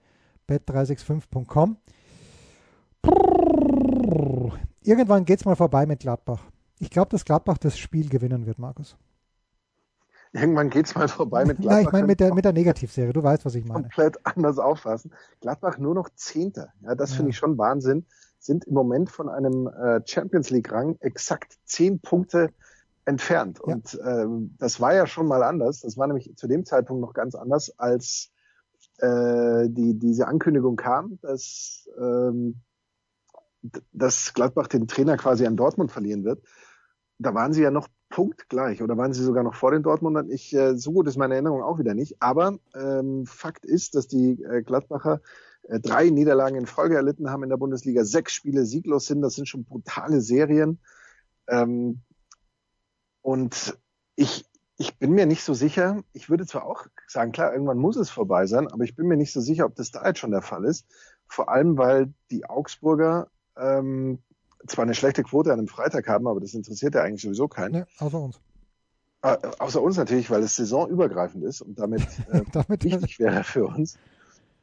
bet365.com. 0.48 1.76
Irgendwann 4.82 5.24
geht 5.24 5.38
es 5.38 5.44
mal 5.44 5.56
vorbei 5.56 5.86
mit 5.86 6.00
Gladbach. 6.00 6.42
Ich 6.78 6.90
glaube, 6.90 7.10
dass 7.10 7.24
Gladbach 7.24 7.58
das 7.58 7.78
Spiel 7.78 8.08
gewinnen 8.08 8.46
wird, 8.46 8.58
Markus. 8.58 8.96
Irgendwann 10.32 10.70
geht 10.70 10.86
es 10.86 10.94
mal 10.94 11.08
vorbei 11.08 11.44
mit 11.44 11.58
Gladbach. 11.58 11.76
Nein, 11.76 11.84
ich 11.84 11.92
meine 11.92 12.06
mit 12.06 12.20
der, 12.20 12.34
mit 12.34 12.44
der 12.44 12.54
Negativserie, 12.54 13.12
du 13.12 13.22
weißt, 13.22 13.44
was 13.44 13.54
ich 13.54 13.64
meine. 13.64 13.82
Komplett 13.82 14.18
anders 14.24 14.58
auffassen. 14.58 15.12
Gladbach 15.40 15.76
nur 15.78 15.94
noch 15.94 16.08
Zehnter. 16.14 16.72
Ja, 16.80 16.94
das 16.94 17.10
ja. 17.10 17.16
finde 17.16 17.30
ich 17.30 17.36
schon 17.36 17.58
Wahnsinn. 17.58 18.06
Sind 18.38 18.64
im 18.64 18.74
Moment 18.74 19.10
von 19.10 19.28
einem 19.28 19.68
äh, 19.68 20.00
Champions 20.06 20.50
League-Rang 20.50 20.96
exakt 21.00 21.58
zehn 21.64 22.00
Punkte 22.00 22.50
entfernt. 23.04 23.60
Ja. 23.66 23.74
Und 23.74 23.98
ähm, 24.04 24.56
das 24.58 24.80
war 24.80 24.94
ja 24.94 25.06
schon 25.06 25.26
mal 25.26 25.42
anders. 25.42 25.80
Das 25.80 25.98
war 25.98 26.06
nämlich 26.06 26.34
zu 26.36 26.48
dem 26.48 26.64
Zeitpunkt 26.64 27.02
noch 27.02 27.12
ganz 27.12 27.34
anders, 27.34 27.78
als 27.78 28.30
äh, 28.98 29.68
die, 29.68 29.98
diese 29.98 30.28
Ankündigung 30.28 30.76
kam, 30.76 31.18
dass, 31.20 31.88
ähm, 31.98 32.60
dass 33.92 34.32
Gladbach 34.32 34.68
den 34.68 34.88
Trainer 34.88 35.16
quasi 35.16 35.46
an 35.46 35.56
Dortmund 35.56 35.92
verlieren 35.92 36.24
wird. 36.24 36.42
Da 37.18 37.34
waren 37.34 37.52
sie 37.52 37.62
ja 37.62 37.70
noch 37.70 37.88
punktgleich 38.12 38.82
oder 38.82 38.96
waren 38.98 39.14
sie 39.14 39.24
sogar 39.24 39.42
noch 39.42 39.54
vor 39.54 39.72
den 39.72 39.82
Dortmundern. 39.82 40.30
Ich, 40.30 40.54
äh, 40.54 40.76
so 40.76 40.92
gut 40.92 41.08
ist 41.08 41.16
meine 41.16 41.34
Erinnerung 41.34 41.62
auch 41.62 41.78
wieder 41.78 41.94
nicht. 41.94 42.20
Aber 42.20 42.58
ähm, 42.74 43.26
Fakt 43.26 43.64
ist, 43.64 43.94
dass 43.94 44.06
die 44.06 44.42
äh, 44.42 44.62
Gladbacher 44.62 45.20
äh, 45.62 45.80
drei 45.80 46.10
Niederlagen 46.10 46.56
in 46.56 46.66
Folge 46.66 46.96
erlitten 46.96 47.30
haben 47.30 47.42
in 47.42 47.48
der 47.48 47.56
Bundesliga, 47.56 48.04
sechs 48.04 48.32
Spiele 48.34 48.66
sieglos 48.66 49.06
sind. 49.06 49.22
Das 49.22 49.34
sind 49.34 49.48
schon 49.48 49.64
brutale 49.64 50.20
Serien. 50.20 50.78
Ähm, 51.48 52.02
und 53.22 53.78
ich, 54.14 54.44
ich 54.76 54.98
bin 54.98 55.12
mir 55.12 55.24
nicht 55.24 55.42
so 55.42 55.54
sicher. 55.54 56.02
Ich 56.12 56.28
würde 56.28 56.46
zwar 56.46 56.66
auch 56.66 56.86
sagen, 57.08 57.32
klar, 57.32 57.52
irgendwann 57.52 57.78
muss 57.78 57.96
es 57.96 58.10
vorbei 58.10 58.46
sein, 58.46 58.68
aber 58.68 58.84
ich 58.84 58.94
bin 58.94 59.06
mir 59.06 59.16
nicht 59.16 59.32
so 59.32 59.40
sicher, 59.40 59.64
ob 59.64 59.74
das 59.74 59.90
da 59.90 60.06
jetzt 60.06 60.18
schon 60.18 60.32
der 60.32 60.42
Fall 60.42 60.66
ist. 60.66 60.86
Vor 61.26 61.48
allem, 61.48 61.78
weil 61.78 62.12
die 62.30 62.44
Augsburger 62.44 63.28
ähm, 63.56 64.18
zwar 64.66 64.84
eine 64.84 64.94
schlechte 64.94 65.22
Quote 65.22 65.52
an 65.52 65.58
einem 65.58 65.68
Freitag 65.68 66.08
haben, 66.08 66.26
aber 66.26 66.40
das 66.40 66.54
interessiert 66.54 66.94
ja 66.94 67.02
eigentlich 67.02 67.22
sowieso 67.22 67.48
keinen. 67.48 67.74
Ja, 67.74 67.86
außer 67.98 68.20
uns. 68.20 68.40
Äh, 69.22 69.36
außer 69.58 69.80
uns 69.80 69.96
natürlich, 69.96 70.30
weil 70.30 70.42
es 70.42 70.56
saisonübergreifend 70.56 71.44
ist 71.44 71.60
und 71.60 71.78
damit, 71.78 72.02
äh, 72.30 72.42
damit 72.52 72.84
wichtig 72.84 73.18
wäre 73.18 73.44
für 73.44 73.66
uns. 73.66 73.98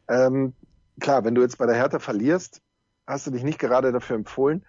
Ähm, 0.08 0.54
klar, 1.00 1.24
wenn 1.24 1.36
du 1.36 1.42
jetzt 1.42 1.58
bei 1.58 1.66
der 1.66 1.76
Hertha 1.76 2.00
verlierst, 2.00 2.62
hast 3.08 3.28
du 3.28 3.32
dich 3.32 3.44
nicht 3.44 3.60
gerade 3.60 3.92
dafür 3.92 4.16
empfohlen 4.16 4.64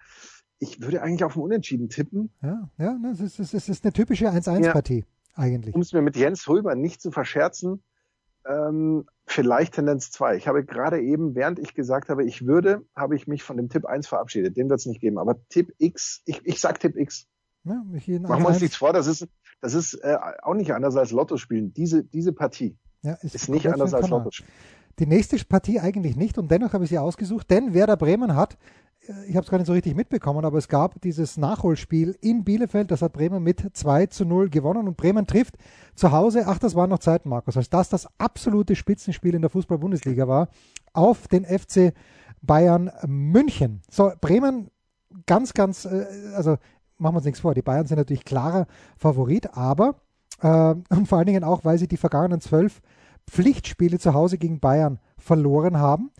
ich 0.61 0.79
würde 0.79 1.01
eigentlich 1.01 1.23
auf 1.23 1.35
ein 1.35 1.41
Unentschieden 1.41 1.89
tippen. 1.89 2.29
Ja, 2.41 2.69
ja, 2.77 2.97
das 3.01 3.19
ist, 3.19 3.39
das 3.39 3.53
ist, 3.53 3.67
das 3.67 3.69
ist 3.77 3.83
eine 3.83 3.93
typische 3.93 4.29
1-1-Partie 4.29 4.99
ja. 4.99 5.05
eigentlich. 5.35 5.73
Um 5.73 5.81
es 5.81 5.91
mir 5.91 6.03
mit 6.03 6.15
Jens 6.15 6.45
Hulber 6.47 6.75
nicht 6.75 7.01
zu 7.01 7.11
verscherzen, 7.11 7.81
ähm, 8.45 9.07
vielleicht 9.31 9.73
Tendenz 9.73 10.11
2. 10.11 10.35
Ich 10.35 10.47
habe 10.47 10.63
gerade 10.63 11.01
eben, 11.01 11.35
während 11.35 11.59
ich 11.59 11.73
gesagt 11.73 12.09
habe, 12.09 12.23
ich 12.25 12.45
würde, 12.45 12.85
habe 12.95 13.15
ich 13.15 13.27
mich 13.27 13.43
von 13.43 13.57
dem 13.57 13.69
Tipp 13.69 13.85
1 13.85 14.07
verabschiedet. 14.07 14.57
Den 14.57 14.69
wird 14.69 14.79
es 14.79 14.85
nicht 14.85 15.01
geben. 15.01 15.17
Aber 15.17 15.37
Tipp 15.49 15.73
X, 15.77 16.21
ich, 16.25 16.41
ich 16.43 16.59
sag 16.59 16.79
Tipp 16.79 16.95
X. 16.95 17.27
Ja, 17.63 17.83
Machen 17.83 18.43
wir 18.43 18.47
uns 18.47 18.61
nichts 18.61 18.75
vor, 18.75 18.91
das 18.91 19.05
ist, 19.05 19.27
das 19.61 19.75
ist 19.75 19.93
äh, 19.93 20.17
auch 20.41 20.55
nicht 20.55 20.73
anders 20.73 20.95
als 20.95 21.11
Lotto 21.11 21.37
spielen. 21.37 21.73
Diese, 21.73 22.03
diese 22.03 22.33
Partie 22.33 22.75
ja, 23.03 23.13
ist, 23.21 23.35
ist 23.35 23.49
nicht 23.49 23.67
anders 23.67 23.93
als 23.93 24.09
Lotto 24.09 24.31
spielen. 24.31 24.49
Die 24.99 25.05
nächste 25.05 25.37
Partie 25.45 25.79
eigentlich 25.79 26.15
nicht 26.15 26.37
und 26.37 26.49
dennoch 26.49 26.73
habe 26.73 26.83
ich 26.83 26.89
sie 26.89 26.97
ausgesucht, 26.97 27.49
denn 27.51 27.73
Werder 27.73 27.97
Bremen 27.97 28.35
hat 28.35 28.57
ich 29.27 29.35
habe 29.35 29.43
es 29.43 29.49
gar 29.49 29.57
nicht 29.57 29.67
so 29.67 29.73
richtig 29.73 29.95
mitbekommen, 29.95 30.45
aber 30.45 30.57
es 30.57 30.67
gab 30.67 31.01
dieses 31.01 31.37
Nachholspiel 31.37 32.15
in 32.21 32.43
Bielefeld, 32.43 32.91
das 32.91 33.01
hat 33.01 33.13
Bremen 33.13 33.41
mit 33.41 33.65
2 33.73 34.07
zu 34.07 34.25
0 34.25 34.49
gewonnen 34.49 34.87
und 34.87 34.95
Bremen 34.95 35.25
trifft 35.25 35.55
zu 35.95 36.11
Hause, 36.11 36.43
ach, 36.45 36.59
das 36.59 36.75
waren 36.75 36.89
noch 36.89 36.99
Zeiten, 36.99 37.29
Markus, 37.29 37.57
als 37.57 37.69
das 37.69 37.89
das 37.89 38.07
absolute 38.19 38.75
Spitzenspiel 38.75 39.33
in 39.33 39.41
der 39.41 39.49
Fußball-Bundesliga 39.49 40.27
war, 40.27 40.49
auf 40.93 41.27
den 41.27 41.45
FC 41.45 41.93
Bayern 42.41 42.91
München. 43.07 43.81
So, 43.89 44.11
Bremen 44.21 44.69
ganz, 45.25 45.53
ganz, 45.53 45.85
äh, 45.85 46.05
also 46.35 46.57
machen 46.97 47.15
wir 47.15 47.17
uns 47.17 47.25
nichts 47.25 47.39
vor, 47.39 47.55
die 47.55 47.63
Bayern 47.63 47.87
sind 47.87 47.97
natürlich 47.97 48.25
klarer 48.25 48.67
Favorit, 48.97 49.55
aber 49.57 49.95
äh, 50.41 50.47
und 50.89 51.07
vor 51.07 51.17
allen 51.17 51.27
Dingen 51.27 51.43
auch, 51.43 51.65
weil 51.65 51.79
sie 51.79 51.87
die 51.87 51.97
vergangenen 51.97 52.41
zwölf 52.41 52.81
Pflichtspiele 53.27 53.97
zu 53.97 54.13
Hause 54.13 54.37
gegen 54.37 54.59
Bayern 54.59 54.99
verloren 55.17 55.77
haben. 55.77 56.11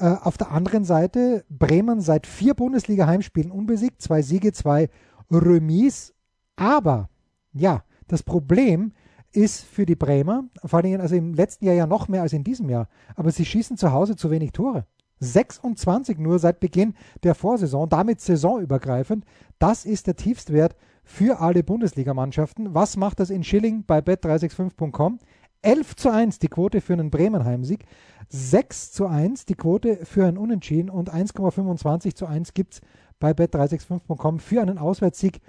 Äh, 0.00 0.16
auf 0.22 0.38
der 0.38 0.50
anderen 0.50 0.84
Seite 0.84 1.44
Bremen 1.50 2.00
seit 2.00 2.26
vier 2.26 2.54
Bundesliga-Heimspielen 2.54 3.50
unbesiegt, 3.50 4.00
zwei 4.00 4.22
Siege, 4.22 4.52
zwei 4.52 4.88
Remis. 5.30 6.14
Aber 6.56 7.10
ja, 7.52 7.84
das 8.08 8.22
Problem 8.22 8.92
ist 9.32 9.62
für 9.62 9.84
die 9.84 9.96
Bremer, 9.96 10.44
vor 10.64 10.80
Dingen 10.80 11.02
also 11.02 11.16
im 11.16 11.34
letzten 11.34 11.66
Jahr 11.66 11.74
ja 11.74 11.86
noch 11.86 12.08
mehr 12.08 12.22
als 12.22 12.32
in 12.32 12.44
diesem 12.44 12.70
Jahr, 12.70 12.88
aber 13.14 13.30
sie 13.30 13.44
schießen 13.44 13.76
zu 13.76 13.92
Hause 13.92 14.16
zu 14.16 14.30
wenig 14.30 14.52
Tore. 14.52 14.86
26 15.18 16.18
nur 16.18 16.38
seit 16.38 16.60
Beginn 16.60 16.94
der 17.22 17.34
Vorsaison, 17.34 17.86
damit 17.86 18.22
saisonübergreifend. 18.22 19.26
Das 19.58 19.84
ist 19.84 20.06
der 20.06 20.16
Tiefstwert 20.16 20.76
für 21.04 21.40
alle 21.40 21.62
Bundesligamannschaften. 21.62 22.72
Was 22.72 22.96
macht 22.96 23.20
das 23.20 23.28
in 23.28 23.44
Schilling 23.44 23.84
bei 23.86 23.98
bet365.com? 23.98 25.18
11 25.62 25.96
zu 25.96 26.10
1 26.10 26.38
die 26.38 26.48
Quote 26.48 26.80
für 26.80 26.94
einen 26.94 27.10
Bremen-Heimsieg. 27.10 27.84
6 28.28 28.92
zu 28.92 29.06
1 29.06 29.44
die 29.46 29.54
Quote 29.54 30.04
für 30.06 30.26
ein 30.26 30.38
Unentschieden 30.38 30.90
und 30.90 31.12
1,25 31.12 32.14
zu 32.14 32.26
1 32.26 32.54
gibt 32.54 32.74
es 32.74 32.80
bei 33.18 33.32
bet365.com 33.32 34.38
für 34.38 34.62
einen 34.62 34.78
Auswärtssieg 34.78 35.40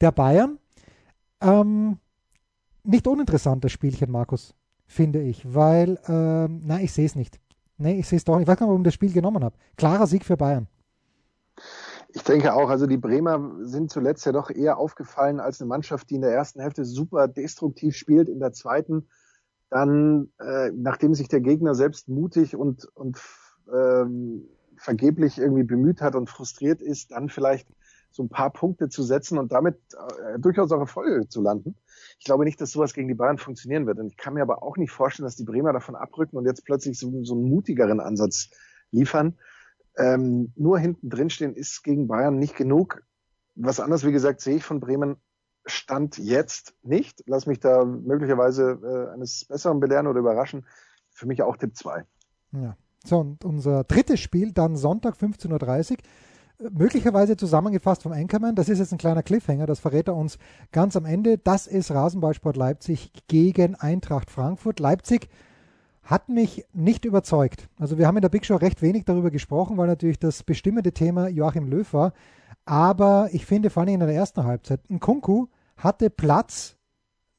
der 0.00 0.12
Bayern. 0.12 0.58
Ähm, 1.40 1.98
nicht 2.84 3.06
uninteressantes 3.06 3.72
Spielchen, 3.72 4.10
Markus, 4.10 4.54
finde 4.86 5.20
ich, 5.20 5.54
weil, 5.54 5.98
ähm, 6.08 6.62
nein, 6.64 6.84
ich 6.84 6.92
sehe 6.92 7.06
es 7.06 7.14
nicht. 7.14 7.40
Nee, 7.78 7.98
ich 7.98 8.08
sehe 8.08 8.16
es 8.16 8.24
doch 8.24 8.34
nicht. 8.34 8.42
Ich 8.42 8.48
weiß 8.48 8.58
gar 8.58 8.66
nicht, 8.66 8.70
warum 8.70 8.82
ich 8.82 8.86
das 8.86 8.94
Spiel 8.94 9.12
genommen 9.12 9.44
habe. 9.44 9.56
Klarer 9.76 10.06
Sieg 10.06 10.24
für 10.24 10.36
Bayern. 10.36 10.66
Ich 12.08 12.22
denke 12.22 12.54
auch, 12.54 12.70
also 12.70 12.86
die 12.86 12.96
Bremer 12.96 13.52
sind 13.60 13.90
zuletzt 13.90 14.24
ja 14.24 14.32
doch 14.32 14.50
eher 14.50 14.78
aufgefallen 14.78 15.40
als 15.40 15.60
eine 15.60 15.68
Mannschaft, 15.68 16.08
die 16.10 16.14
in 16.14 16.22
der 16.22 16.32
ersten 16.32 16.60
Hälfte 16.60 16.84
super 16.84 17.28
destruktiv 17.28 17.96
spielt, 17.96 18.28
in 18.28 18.40
der 18.40 18.52
zweiten 18.52 19.06
dann, 19.70 20.30
äh, 20.38 20.70
nachdem 20.70 21.14
sich 21.14 21.28
der 21.28 21.40
Gegner 21.40 21.74
selbst 21.74 22.08
mutig 22.08 22.56
und, 22.56 22.84
und 22.94 23.20
ähm, 23.72 24.48
vergeblich 24.76 25.38
irgendwie 25.38 25.64
bemüht 25.64 26.00
hat 26.00 26.14
und 26.14 26.28
frustriert 26.28 26.80
ist, 26.80 27.10
dann 27.12 27.28
vielleicht 27.28 27.68
so 28.10 28.22
ein 28.22 28.28
paar 28.28 28.50
Punkte 28.50 28.88
zu 28.88 29.02
setzen 29.02 29.38
und 29.38 29.52
damit 29.52 29.76
äh, 29.94 30.38
durchaus 30.38 30.72
auch 30.72 30.80
Erfolge 30.80 31.28
zu 31.28 31.42
landen. 31.42 31.76
Ich 32.18 32.24
glaube 32.24 32.44
nicht, 32.44 32.60
dass 32.60 32.70
sowas 32.70 32.94
gegen 32.94 33.08
die 33.08 33.14
Bayern 33.14 33.38
funktionieren 33.38 33.86
wird. 33.86 33.98
Und 33.98 34.06
ich 34.06 34.16
kann 34.16 34.34
mir 34.34 34.42
aber 34.42 34.62
auch 34.62 34.76
nicht 34.76 34.90
vorstellen, 34.90 35.26
dass 35.26 35.36
die 35.36 35.44
Bremer 35.44 35.72
davon 35.72 35.96
abrücken 35.96 36.36
und 36.36 36.46
jetzt 36.46 36.64
plötzlich 36.64 36.98
so, 36.98 37.24
so 37.24 37.34
einen 37.34 37.48
mutigeren 37.48 38.00
Ansatz 38.00 38.50
liefern. 38.90 39.36
Ähm, 39.98 40.52
nur 40.56 40.78
hinten 40.78 41.10
drin 41.10 41.30
stehen 41.30 41.54
ist 41.54 41.82
gegen 41.82 42.06
Bayern 42.06 42.38
nicht 42.38 42.56
genug. 42.56 43.02
Was 43.54 43.80
anderes, 43.80 44.04
wie 44.04 44.12
gesagt, 44.12 44.40
sehe 44.40 44.56
ich 44.56 44.64
von 44.64 44.80
Bremen 44.80 45.16
Stand 45.66 46.18
jetzt 46.18 46.74
nicht. 46.82 47.22
Lass 47.26 47.46
mich 47.46 47.60
da 47.60 47.84
möglicherweise 47.84 48.78
äh, 48.82 49.14
eines 49.14 49.44
Besseren 49.44 49.80
belehren 49.80 50.06
oder 50.06 50.20
überraschen. 50.20 50.64
Für 51.10 51.26
mich 51.26 51.42
auch 51.42 51.56
Tipp 51.56 51.76
2. 51.76 52.04
Ja. 52.52 52.76
So, 53.04 53.18
und 53.18 53.44
unser 53.44 53.84
drittes 53.84 54.20
Spiel 54.20 54.52
dann 54.52 54.76
Sonntag 54.76 55.14
15.30 55.14 55.92
Uhr. 55.92 56.70
Möglicherweise 56.72 57.36
zusammengefasst 57.36 58.02
vom 58.02 58.12
Anchorman. 58.12 58.54
Das 58.54 58.68
ist 58.68 58.78
jetzt 58.78 58.92
ein 58.92 58.98
kleiner 58.98 59.22
Cliffhanger, 59.22 59.66
das 59.66 59.78
verrät 59.78 60.08
er 60.08 60.16
uns 60.16 60.38
ganz 60.72 60.96
am 60.96 61.04
Ende. 61.04 61.38
Das 61.38 61.66
ist 61.66 61.90
Rasenballsport 61.90 62.56
Leipzig 62.56 63.12
gegen 63.28 63.74
Eintracht 63.74 64.30
Frankfurt. 64.30 64.80
Leipzig 64.80 65.28
hat 66.02 66.28
mich 66.28 66.64
nicht 66.72 67.04
überzeugt. 67.04 67.68
Also 67.78 67.98
wir 67.98 68.06
haben 68.06 68.16
in 68.16 68.22
der 68.22 68.28
Big 68.28 68.46
Show 68.46 68.56
recht 68.56 68.80
wenig 68.80 69.04
darüber 69.04 69.30
gesprochen, 69.30 69.76
weil 69.76 69.86
natürlich 69.86 70.18
das 70.18 70.42
bestimmende 70.42 70.92
Thema 70.92 71.28
Joachim 71.28 71.68
Löw 71.68 71.92
war. 71.92 72.12
Aber 72.64 73.28
ich 73.32 73.44
finde 73.44 73.70
vor 73.70 73.82
allem 73.82 73.94
in 73.94 74.00
der 74.00 74.08
ersten 74.08 74.44
Halbzeit, 74.44 74.80
ein 74.88 74.98
Kunku 74.98 75.46
hatte 75.76 76.10
Platz, 76.10 76.76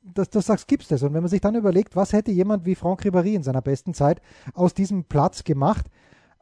dass 0.01 0.29
du 0.29 0.39
sagst, 0.39 0.67
gibt's 0.67 0.87
das? 0.87 1.03
Und 1.03 1.13
wenn 1.13 1.21
man 1.21 1.29
sich 1.29 1.41
dann 1.41 1.55
überlegt, 1.55 1.95
was 1.95 2.13
hätte 2.13 2.31
jemand 2.31 2.65
wie 2.65 2.75
Franck 2.75 3.01
Ribéry 3.03 3.33
in 3.33 3.43
seiner 3.43 3.61
besten 3.61 3.93
Zeit 3.93 4.21
aus 4.53 4.73
diesem 4.73 5.05
Platz 5.05 5.43
gemacht, 5.43 5.85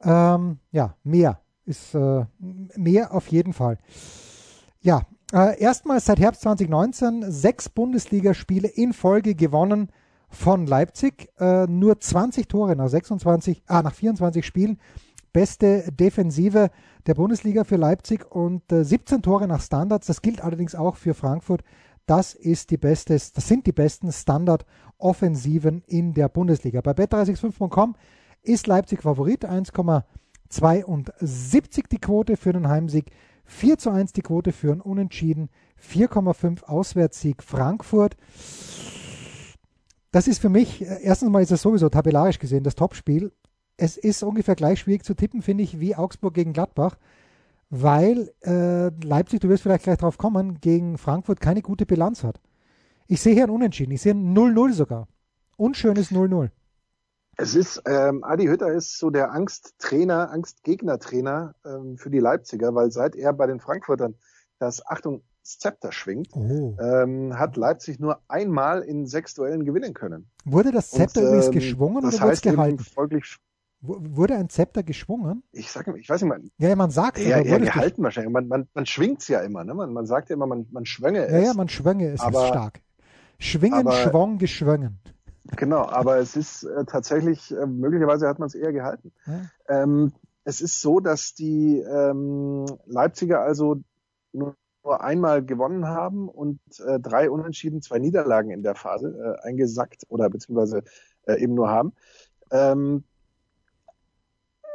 ähm, 0.04 0.60
ja, 0.72 0.96
mehr 1.04 1.42
ist 1.66 1.96
äh, 1.96 2.26
mehr 2.76 3.14
auf 3.14 3.28
jeden 3.28 3.54
Fall. 3.54 3.80
Ja, 4.82 5.02
äh, 5.34 5.60
erstmals 5.60 6.06
seit 6.06 6.20
Herbst 6.20 6.42
2019 6.42 7.32
sechs 7.32 7.70
Bundesligaspiele 7.70 8.68
in 8.68 8.94
Folge 8.94 9.34
gewonnen 9.34 9.92
von 10.30 10.68
Leipzig. 10.68 11.30
Äh, 11.40 11.66
nur 11.66 12.00
20 12.00 12.48
Tore 12.48 12.76
nach 12.76 12.90
26, 12.90 13.64
ah, 13.68 13.82
nach 13.82 13.94
24 13.94 14.46
Spielen 14.46 14.78
beste 15.34 15.92
Defensive 15.92 16.70
der 17.08 17.14
Bundesliga 17.14 17.66
für 17.66 17.76
Leipzig 17.76 18.26
und 18.32 18.72
äh, 18.72 18.86
17 18.86 19.22
Tore 19.22 19.48
nach 19.48 19.62
Standards. 19.62 20.08
Das 20.08 20.22
gilt 20.22 20.42
allerdings 20.42 20.76
auch 20.76 20.96
für 20.96 21.14
Frankfurt. 21.14 21.62
Das 22.06 22.36
ist 22.36 22.70
die 22.70 22.78
beste, 22.78 23.14
das 23.14 23.34
sind 23.36 23.66
die 23.66 23.72
besten 23.72 24.12
Standard-Offensiven 24.12 25.82
in 25.88 26.14
der 26.14 26.30
Bundesliga. 26.30 26.82
Bei 26.82 26.92
bet365.com 26.92 27.96
ist 28.44 28.68
Leipzig 28.68 29.02
Favorit, 29.02 29.46
1,72 29.46 31.88
die 31.90 31.98
Quote 31.98 32.38
für 32.38 32.54
den 32.54 32.68
Heimsieg, 32.68 33.10
4 33.46 33.78
zu 33.78 33.90
1 33.90 34.14
die 34.14 34.22
Quote 34.22 34.52
für 34.52 34.72
einen 34.72 34.82
Unentschieden, 34.82 35.50
4,5 35.82 36.64
Auswärtssieg 36.64 37.44
Frankfurt. 37.44 38.18
Das 40.12 40.28
ist 40.28 40.40
für 40.40 40.50
mich, 40.50 40.82
äh, 40.82 41.02
erstens 41.02 41.30
mal 41.30 41.44
ist 41.44 41.52
es 41.52 41.62
sowieso 41.62 41.90
tabellarisch 41.90 42.40
gesehen 42.40 42.64
das 42.64 42.76
Topspiel. 42.76 43.32
Es 43.78 43.98
ist 43.98 44.24
ungefähr 44.24 44.56
gleich 44.56 44.80
schwierig 44.80 45.04
zu 45.04 45.16
tippen, 45.16 45.42
finde 45.42 45.64
ich, 45.64 45.80
wie 45.80 45.96
Augsburg 45.96 46.34
gegen 46.34 46.54
Gladbach, 46.54 46.98
weil 47.70 48.32
äh, 48.42 48.90
Leipzig, 49.04 49.42
du 49.42 49.50
wirst 49.50 49.64
vielleicht 49.64 49.84
gleich 49.84 49.98
drauf 49.98 50.18
kommen, 50.18 50.60
gegen 50.62 50.98
Frankfurt 50.98 51.40
keine 51.40 51.62
gute 51.62 51.86
Bilanz 51.86 52.24
hat. 52.24 52.40
Ich 53.08 53.22
sehe 53.22 53.34
hier 53.34 53.46
ein 53.46 53.50
Unentschieden, 53.50 53.92
ich 53.92 54.02
sehe 54.02 54.14
ein 54.14 54.36
0-0 54.36 54.74
sogar. 54.74 55.08
Unschönes 55.58 56.12
0-0. 56.12 56.50
Es 57.38 57.54
ist, 57.54 57.82
ähm, 57.86 58.24
Adi 58.24 58.46
Hütter 58.46 58.72
ist 58.72 58.98
so 58.98 59.10
der 59.10 59.32
Angsttrainer, 59.32 60.32
Angstgegnertrainer 60.32 61.54
ähm, 61.66 61.98
für 61.98 62.10
die 62.10 62.20
Leipziger, 62.20 62.74
weil 62.76 62.92
seit 62.92 63.16
er 63.16 63.34
bei 63.34 63.46
den 63.46 63.60
Frankfurtern 63.60 64.16
das, 64.58 64.86
Achtung, 64.86 65.22
Zepter 65.44 65.92
schwingt, 65.92 66.30
oh. 66.34 66.76
ähm, 66.80 67.38
hat 67.38 67.56
Leipzig 67.56 68.00
nur 68.00 68.20
einmal 68.28 68.82
in 68.82 69.06
sechs 69.06 69.36
Duellen 69.36 69.64
gewinnen 69.64 69.94
können. 69.94 70.30
Wurde 70.44 70.72
das 70.72 70.90
Zepter 70.90 71.22
Und, 71.22 71.28
übrigens 71.28 71.46
ähm, 71.48 71.52
geschwungen 71.52 71.98
oder 72.06 72.20
wurde 72.20 72.34
es 72.34 72.42
gehalten? 72.42 72.80
Folglich, 72.80 73.38
wurde 73.82 74.36
ein 74.36 74.50
Zepter 74.50 74.84
geschwungen? 74.84 75.44
Ich 75.52 75.72
sag 75.72 75.88
ich 75.88 76.10
weiß 76.10 76.22
nicht 76.22 76.30
mal. 76.30 76.42
Ja, 76.58 76.76
man 76.76 76.90
sagt 76.92 77.20
ja, 77.20 77.40
ja 77.40 77.58
gehalten 77.58 78.04
wahrscheinlich. 78.04 78.34
Man, 78.34 78.48
man, 78.48 78.68
man 78.74 78.86
schwingt 78.86 79.22
es 79.22 79.28
ja 79.28 79.42
immer, 79.42 79.64
ne? 79.64 79.74
Man, 79.74 79.94
man 79.94 80.06
sagt 80.06 80.30
ja 80.30 80.36
immer, 80.36 80.48
man, 80.48 80.68
man 80.72 80.86
schwänge 80.86 81.26
es. 81.26 81.32
Ja, 81.32 81.40
ja, 81.40 81.54
man 81.54 81.70
schwänge 81.70 82.10
es 82.10 82.22
aber, 82.22 82.44
ist 82.44 82.48
stark. 82.50 82.82
Schwingen, 83.38 83.88
aber, 83.88 83.92
schwong, 83.92 84.38
geschwungen. 84.38 85.00
Genau, 85.58 85.86
aber 85.88 86.18
es 86.18 86.36
ist 86.36 86.64
äh, 86.64 86.86
tatsächlich, 86.86 87.52
äh, 87.52 87.66
möglicherweise 87.68 88.28
hat 88.28 88.40
man 88.40 88.48
es 88.48 88.56
eher 88.56 88.74
gehalten. 88.74 89.12
Ja. 89.28 89.42
Ähm, 89.84 90.14
es 90.44 90.62
ist 90.62 90.82
so, 90.82 91.00
dass 91.00 91.36
die 91.36 91.80
ähm, 91.80 92.66
Leipziger 92.86 93.42
also 93.42 93.78
nur 94.32 94.56
nur 94.86 95.04
einmal 95.04 95.44
gewonnen 95.44 95.88
haben 95.88 96.30
und 96.30 96.60
äh, 96.86 97.00
drei 97.00 97.30
Unentschieden, 97.30 97.82
zwei 97.82 98.00
Niederlagen 98.00 98.52
in 98.52 98.62
der 98.62 98.76
Phase 98.76 99.38
äh, 99.44 99.48
eingesackt 99.48 100.04
oder 100.10 100.30
beziehungsweise 100.30 100.84
äh, 101.26 101.42
eben 101.42 101.56
nur 101.56 101.70
haben. 101.70 101.94
Ähm, 102.52 103.04
äh, 103.04 103.15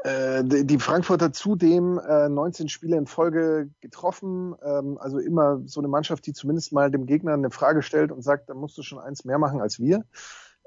die 0.02 0.78
Frankfurter 0.78 1.30
zudem 1.32 1.98
äh, 1.98 2.28
19 2.28 2.70
Spiele 2.70 2.96
in 2.96 3.06
Folge 3.06 3.68
getroffen, 3.82 4.54
ähm, 4.62 4.96
also 4.98 5.18
immer 5.18 5.60
so 5.66 5.80
eine 5.80 5.88
Mannschaft, 5.88 6.24
die 6.26 6.32
zumindest 6.32 6.72
mal 6.72 6.90
dem 6.90 7.04
Gegner 7.04 7.34
eine 7.34 7.50
Frage 7.50 7.82
stellt 7.82 8.10
und 8.10 8.22
sagt, 8.22 8.48
da 8.48 8.54
musst 8.54 8.78
du 8.78 8.82
schon 8.82 8.98
eins 8.98 9.26
mehr 9.26 9.38
machen 9.38 9.60
als 9.60 9.78
wir. 9.78 10.06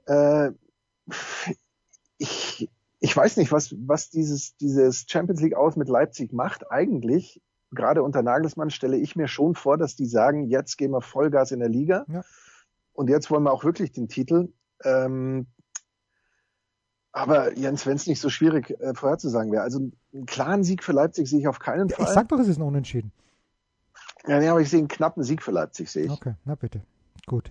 Äh, 0.05 0.51
ich, 2.19 2.69
ich 2.99 3.17
weiß 3.17 3.37
nicht, 3.37 3.51
was, 3.51 3.75
was 3.79 4.11
dieses, 4.11 4.55
dieses 4.57 5.05
Champions 5.07 5.41
League 5.41 5.55
aus 5.55 5.75
mit 5.77 5.89
Leipzig 5.89 6.31
macht. 6.31 6.71
Eigentlich 6.71 7.41
gerade 7.71 8.03
unter 8.03 8.21
Nagelsmann 8.21 8.69
stelle 8.69 8.97
ich 8.97 9.15
mir 9.15 9.27
schon 9.27 9.55
vor, 9.55 9.77
dass 9.77 9.95
die 9.95 10.05
sagen, 10.05 10.47
jetzt 10.47 10.77
gehen 10.77 10.91
wir 10.91 11.01
Vollgas 11.01 11.51
in 11.51 11.59
der 11.59 11.69
Liga 11.69 12.05
ja. 12.07 12.23
und 12.93 13.09
jetzt 13.09 13.31
wollen 13.31 13.43
wir 13.43 13.51
auch 13.51 13.63
wirklich 13.63 13.91
den 13.91 14.07
Titel. 14.07 14.53
Ähm, 14.83 15.47
aber 17.13 17.55
Jens, 17.57 17.85
wenn 17.85 17.95
es 17.95 18.07
nicht 18.07 18.19
so 18.19 18.29
schwierig 18.29 18.71
äh, 18.81 18.93
vorherzusagen 18.95 19.51
wäre, 19.51 19.63
also 19.63 19.91
einen 20.13 20.25
klaren 20.25 20.63
Sieg 20.63 20.83
für 20.83 20.93
Leipzig 20.93 21.29
sehe 21.29 21.39
ich 21.39 21.47
auf 21.47 21.59
keinen 21.59 21.87
ja, 21.87 21.95
Fall. 21.95 22.05
Ich 22.07 22.11
sag 22.11 22.27
doch, 22.27 22.39
es 22.39 22.47
ist 22.47 22.57
ein 22.57 22.63
Unentschieden. 22.63 23.11
Ja, 24.27 24.39
nee, 24.39 24.47
aber 24.47 24.61
ich 24.61 24.69
sehe 24.69 24.79
einen 24.79 24.87
knappen 24.87 25.23
Sieg 25.23 25.43
für 25.43 25.51
Leipzig, 25.51 25.89
sehe 25.89 26.05
ich. 26.05 26.11
Okay, 26.11 26.33
na 26.43 26.55
bitte. 26.55 26.81
Gut. 27.27 27.49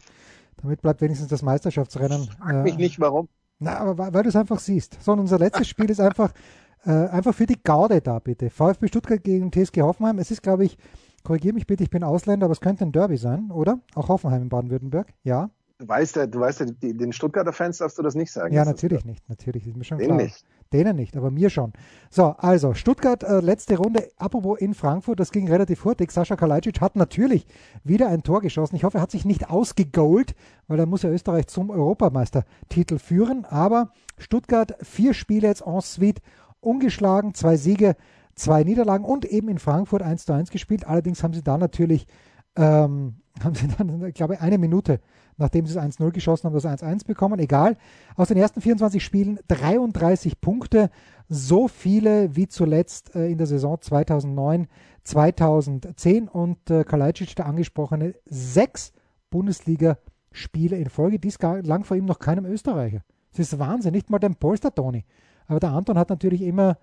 Damit 0.61 0.83
bleibt 0.83 1.01
wenigstens 1.01 1.29
das 1.29 1.43
Meisterschaftsrennen. 1.43 2.23
Ich 2.23 2.31
frag 2.35 2.65
mich 2.65 2.75
äh, 2.75 2.79
nicht, 2.79 3.01
warum. 3.01 3.29
Na, 3.61 3.79
aber 3.79 3.97
weil, 3.97 4.13
weil 4.13 4.23
du 4.25 4.31
es 4.31 4.37
einfach 4.37 4.59
siehst. 4.59 4.99
So, 5.01 5.13
und 5.13 5.21
unser 5.21 5.39
letztes 5.39 5.69
Spiel 5.69 5.91
ist 5.91 6.01
einfach 6.01 6.33
äh, 6.85 6.91
einfach 6.91 7.35
für 7.35 7.47
die 7.47 7.63
Gaude 7.63 8.01
da 8.01 8.19
bitte. 8.19 8.51
VfB 8.51 8.89
Stuttgart 8.89 9.23
gegen 9.23 9.53
TSG 9.53 9.83
Hoffenheim. 9.83 10.19
Es 10.19 10.33
ist, 10.33 10.43
glaube 10.43 10.65
ich, 10.65 10.77
korrigiere 11.23 11.55
mich 11.55 11.69
bitte, 11.69 11.85
ich 11.85 11.91
bin 11.91 12.03
Ausländer, 12.03 12.47
aber 12.47 12.53
es 12.53 12.61
könnte 12.61 12.85
ein 12.85 12.93
Derby 12.93 13.17
sein, 13.17 13.53
oder? 13.53 13.79
Auch 13.95 14.09
Hoffenheim 14.09 14.43
in 14.43 14.49
Baden-Württemberg, 14.49 15.13
ja. 15.23 15.51
Du 15.83 15.89
weißt 15.89 16.15
ja, 16.15 16.27
du 16.29 16.39
weißt 16.39 16.61
ja, 16.61 16.67
die, 16.67 16.97
den 16.97 17.13
Stuttgarter 17.13 17.53
Fans 17.53 17.79
darfst 17.79 17.99
du 17.99 18.03
das 18.03 18.15
nicht 18.15 18.31
sagen. 18.31 18.55
Ja, 18.55 18.65
natürlich 18.65 19.05
nicht, 19.05 19.29
natürlich, 19.29 19.67
ist 19.67 19.77
mir 19.77 19.83
schon 19.83 19.99
Denen 19.99 20.17
klar. 20.17 20.23
Nicht. 20.23 20.45
Denen 20.73 20.95
nicht, 20.95 21.17
aber 21.17 21.33
mir 21.33 21.51
schon. 21.51 21.73
So, 22.09 22.37
also 22.39 22.73
Stuttgart, 22.73 23.25
äh, 23.25 23.41
letzte 23.41 23.77
Runde, 23.77 24.09
apropos 24.17 24.61
in 24.61 24.75
Frankfurt, 24.75 25.19
das 25.19 25.33
ging 25.33 25.49
relativ 25.49 25.85
hurtig. 25.85 26.13
Sascha 26.13 26.37
Kalajdzic 26.37 26.81
hat 26.81 26.95
natürlich 26.95 27.49
wieder 27.83 28.09
ein 28.09 28.23
Tor 28.23 28.43
geschossen. 28.43 28.77
Ich 28.77 28.85
hoffe, 28.85 28.99
er 28.99 29.03
hat 29.03 29.11
sich 29.11 29.25
nicht 29.25 29.51
ausgegolt, 29.51 30.37
weil 30.69 30.79
er 30.79 30.87
muss 30.87 31.03
ja 31.03 31.11
Österreich 31.11 31.49
zum 31.49 31.69
Europameistertitel 31.71 32.99
führen. 32.99 33.45
Aber 33.45 33.91
Stuttgart, 34.19 34.77
vier 34.83 35.15
Spiele 35.15 35.49
jetzt 35.49 35.67
en 35.67 35.81
suite 35.81 36.23
ungeschlagen, 36.61 37.35
zwei 37.35 37.57
Siege, 37.57 37.97
zwei 38.37 38.63
Niederlagen 38.63 39.05
und 39.05 39.25
eben 39.25 39.49
in 39.49 39.59
Frankfurt 39.59 40.03
1 40.03 40.27
zu 40.27 40.33
1 40.33 40.51
gespielt. 40.51 40.87
Allerdings 40.87 41.25
haben 41.25 41.35
sie 41.35 41.43
da 41.43 41.59
natürlich, 41.59 42.07
ähm, 42.55 43.17
haben 43.43 43.55
sie 43.57 43.67
dann, 43.67 44.07
ich 44.07 44.15
glaube, 44.15 44.41
eine 44.41 44.59
Minute, 44.59 45.01
nachdem 45.37 45.67
sie 45.67 45.79
es 45.79 45.83
1-0 45.83 46.11
geschossen 46.11 46.47
haben, 46.47 46.55
das 46.55 46.67
1-1 46.67 47.07
bekommen. 47.07 47.39
Egal. 47.39 47.77
Aus 48.17 48.29
den 48.29 48.37
ersten 48.37 48.61
24 48.61 49.03
Spielen 49.03 49.39
33 49.49 50.41
Punkte, 50.41 50.91
so 51.29 51.69
viele 51.69 52.37
wie 52.37 52.49
zuletzt 52.49 53.15
äh, 53.15 53.29
in 53.29 53.39
der 53.39 53.47
Saison 53.47 53.81
2009, 53.81 54.69
2010 55.05 56.29
und 56.29 56.71
äh, 56.71 56.85
Kalajdzic, 56.85 57.35
der 57.37 57.47
angesprochene, 57.47 58.15
sechs 58.27 58.93
Bundesliga-Spiele 59.31 60.77
in 60.77 60.89
Folge. 60.89 61.19
Dies 61.19 61.39
lang 61.41 61.85
vor 61.85 61.97
ihm 61.97 62.05
noch 62.05 62.19
keinem 62.19 62.45
Österreicher. 62.45 63.03
Das 63.31 63.41
ist 63.41 63.59
Wahnsinn, 63.59 63.93
nicht 63.93 64.11
mal 64.11 64.19
dem 64.19 64.37
Polster 64.37 64.75
Toni. 64.75 65.05
Aber 65.47 65.61
der 65.61 65.71
Anton 65.71 65.99
hat 65.99 66.11
natürlich 66.11 66.43
immer 66.43 66.79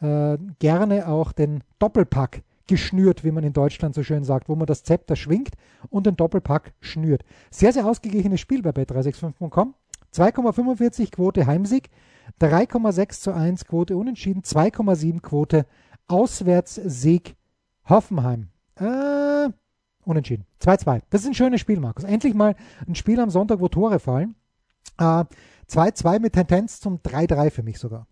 äh, 0.00 0.38
gerne 0.58 1.08
auch 1.08 1.32
den 1.32 1.62
Doppelpack 1.78 2.42
geschnürt, 2.66 3.24
wie 3.24 3.30
man 3.30 3.44
in 3.44 3.52
Deutschland 3.52 3.94
so 3.94 4.02
schön 4.02 4.24
sagt, 4.24 4.48
wo 4.48 4.56
man 4.56 4.66
das 4.66 4.82
Zepter 4.82 5.16
schwingt 5.16 5.54
und 5.90 6.06
den 6.06 6.16
Doppelpack 6.16 6.72
schnürt. 6.80 7.24
Sehr, 7.50 7.72
sehr 7.72 7.86
ausgeglichenes 7.86 8.40
Spiel 8.40 8.62
bei 8.62 8.70
bet365.com. 8.70 9.74
2,45 10.14 11.10
Quote 11.10 11.46
Heimsieg, 11.46 11.90
3,6 12.40 13.20
zu 13.20 13.32
1 13.32 13.64
Quote 13.66 13.96
Unentschieden, 13.96 14.42
2,7 14.42 15.20
Quote 15.20 15.66
Auswärtssieg 16.06 17.36
Hoffenheim. 17.88 18.48
Äh, 18.76 19.50
unentschieden. 20.04 20.46
2-2. 20.62 21.02
Das 21.10 21.22
ist 21.22 21.26
ein 21.26 21.34
schönes 21.34 21.60
Spiel, 21.60 21.80
Markus. 21.80 22.04
Endlich 22.04 22.34
mal 22.34 22.54
ein 22.86 22.94
Spiel 22.94 23.20
am 23.20 23.30
Sonntag, 23.30 23.60
wo 23.60 23.68
Tore 23.68 23.98
fallen. 23.98 24.36
Äh, 24.98 25.24
2-2 25.68 26.20
mit 26.20 26.34
Tendenz 26.34 26.80
zum 26.80 26.98
3-3 26.98 27.50
für 27.50 27.62
mich 27.62 27.78
sogar. 27.78 28.06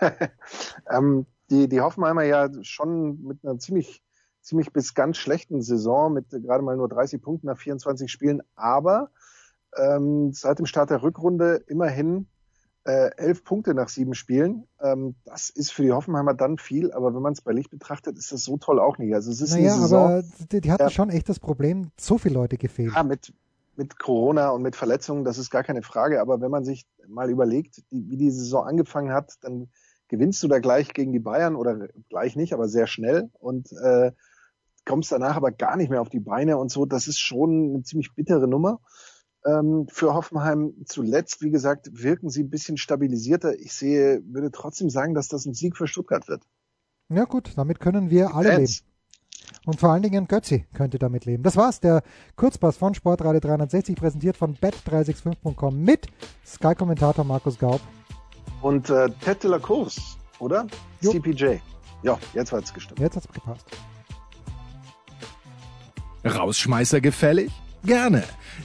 ähm, 0.90 1.26
die, 1.50 1.68
die 1.68 1.80
Hoffenheimer 1.80 2.22
ja 2.22 2.48
schon 2.62 3.22
mit 3.22 3.44
einer 3.44 3.58
ziemlich, 3.58 4.02
ziemlich 4.40 4.72
bis 4.72 4.94
ganz 4.94 5.16
schlechten 5.16 5.62
Saison 5.62 6.12
mit 6.12 6.30
gerade 6.30 6.62
mal 6.62 6.76
nur 6.76 6.88
30 6.88 7.20
Punkten 7.22 7.46
nach 7.46 7.58
24 7.58 8.10
Spielen, 8.10 8.42
aber 8.54 9.10
ähm, 9.76 10.32
seit 10.32 10.58
dem 10.58 10.66
Start 10.66 10.90
der 10.90 11.02
Rückrunde 11.02 11.62
immerhin 11.66 12.28
äh, 12.84 13.10
elf 13.16 13.44
Punkte 13.44 13.74
nach 13.74 13.88
sieben 13.88 14.14
Spielen. 14.14 14.66
Ähm, 14.80 15.14
das 15.24 15.48
ist 15.50 15.72
für 15.72 15.82
die 15.82 15.92
Hoffenheimer 15.92 16.34
dann 16.34 16.58
viel, 16.58 16.92
aber 16.92 17.14
wenn 17.14 17.22
man 17.22 17.32
es 17.32 17.40
bei 17.40 17.52
Licht 17.52 17.70
betrachtet, 17.70 18.18
ist 18.18 18.32
das 18.32 18.44
so 18.44 18.56
toll 18.58 18.78
auch 18.78 18.98
nicht. 18.98 19.14
Also 19.14 19.30
es 19.30 19.40
ist 19.40 19.52
naja, 19.52 19.72
eine 19.72 19.82
Saison, 19.82 20.04
aber 20.04 20.22
die, 20.52 20.60
die 20.60 20.72
hatten 20.72 20.86
äh, 20.86 20.90
schon 20.90 21.10
echt 21.10 21.28
das 21.28 21.40
Problem, 21.40 21.90
so 21.98 22.18
viele 22.18 22.34
Leute 22.34 22.58
gefehlt. 22.58 22.92
Ja, 22.94 23.02
mit, 23.02 23.32
mit 23.76 23.98
Corona 23.98 24.50
und 24.50 24.62
mit 24.62 24.76
Verletzungen, 24.76 25.24
das 25.24 25.38
ist 25.38 25.50
gar 25.50 25.64
keine 25.64 25.82
Frage. 25.82 26.20
Aber 26.20 26.40
wenn 26.40 26.50
man 26.50 26.64
sich 26.64 26.86
mal 27.08 27.30
überlegt, 27.30 27.78
die, 27.90 28.08
wie 28.10 28.16
die 28.16 28.30
Saison 28.30 28.66
angefangen 28.66 29.12
hat, 29.12 29.32
dann 29.40 29.68
gewinnst 30.08 30.42
du 30.42 30.48
da 30.48 30.58
gleich 30.58 30.92
gegen 30.92 31.12
die 31.12 31.20
Bayern 31.20 31.56
oder 31.56 31.88
gleich 32.08 32.36
nicht, 32.36 32.52
aber 32.52 32.68
sehr 32.68 32.86
schnell 32.86 33.30
und 33.38 33.72
äh, 33.72 34.12
kommst 34.84 35.12
danach 35.12 35.36
aber 35.36 35.50
gar 35.50 35.76
nicht 35.76 35.90
mehr 35.90 36.00
auf 36.00 36.10
die 36.10 36.20
Beine 36.20 36.58
und 36.58 36.70
so. 36.70 36.84
Das 36.84 37.08
ist 37.08 37.18
schon 37.18 37.70
eine 37.70 37.82
ziemlich 37.82 38.14
bittere 38.14 38.46
Nummer. 38.46 38.80
Ähm, 39.46 39.86
für 39.90 40.14
Hoffenheim 40.14 40.74
zuletzt, 40.86 41.42
wie 41.42 41.50
gesagt, 41.50 41.90
wirken 41.92 42.30
sie 42.30 42.44
ein 42.44 42.50
bisschen 42.50 42.76
stabilisierter. 42.76 43.58
Ich 43.58 43.72
sehe, 43.74 44.22
würde 44.26 44.50
trotzdem 44.50 44.90
sagen, 44.90 45.14
dass 45.14 45.28
das 45.28 45.44
ein 45.46 45.54
Sieg 45.54 45.76
für 45.76 45.86
Stuttgart 45.86 46.28
wird. 46.28 46.42
Ja 47.10 47.24
gut, 47.24 47.52
damit 47.56 47.80
können 47.80 48.10
wir 48.10 48.34
alle 48.34 48.56
leben. 48.56 48.72
Und 49.66 49.80
vor 49.80 49.90
allen 49.90 50.02
Dingen 50.02 50.26
Götzi 50.26 50.66
könnte 50.74 50.98
damit 50.98 51.24
leben. 51.26 51.42
Das 51.42 51.56
war's, 51.56 51.80
der 51.80 52.02
Kurzpass 52.36 52.76
von 52.76 52.94
Sportradio 52.94 53.40
360, 53.40 53.96
präsentiert 53.96 54.36
von 54.36 54.56
bet365.com 54.56 55.82
mit 55.82 56.06
Sky-Kommentator 56.46 57.24
Markus 57.24 57.58
Gaub 57.58 57.80
und 58.64 58.88
äh, 58.88 59.10
Ted 59.20 59.42
de 59.42 59.50
la 59.50 59.58
Cruz, 59.58 60.16
oder? 60.38 60.66
Jo. 61.02 61.12
CPJ. 61.12 61.56
Ja, 62.02 62.18
jetzt 62.32 62.50
hat 62.50 62.64
es 62.64 62.72
gestimmt. 62.72 62.98
Jetzt 62.98 63.16
hat 63.16 63.24
es 63.26 63.32
gepasst. 63.32 63.66
Rausschmeißer 66.24 67.02
gefällig? 67.02 67.52
Gerne. 67.84 68.24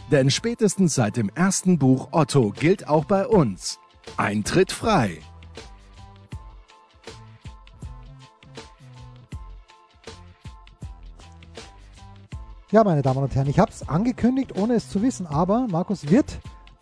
Denn 0.09 0.31
spätestens 0.31 0.95
seit 0.95 1.17
dem 1.17 1.29
ersten 1.35 1.77
Buch 1.77 2.07
Otto 2.11 2.51
gilt 2.51 2.87
auch 2.87 3.03
bei 3.03 3.27
uns. 3.27 3.79
Eintritt 4.15 4.71
frei. 4.71 5.19
Ja, 12.71 12.85
meine 12.85 13.01
Damen 13.01 13.23
und 13.23 13.35
Herren, 13.35 13.49
ich 13.49 13.59
habe 13.59 13.71
es 13.71 13.89
angekündigt, 13.89 14.55
ohne 14.55 14.75
es 14.75 14.89
zu 14.89 15.01
wissen, 15.01 15.27
aber 15.27 15.67
Markus 15.69 16.09
wird 16.09 16.39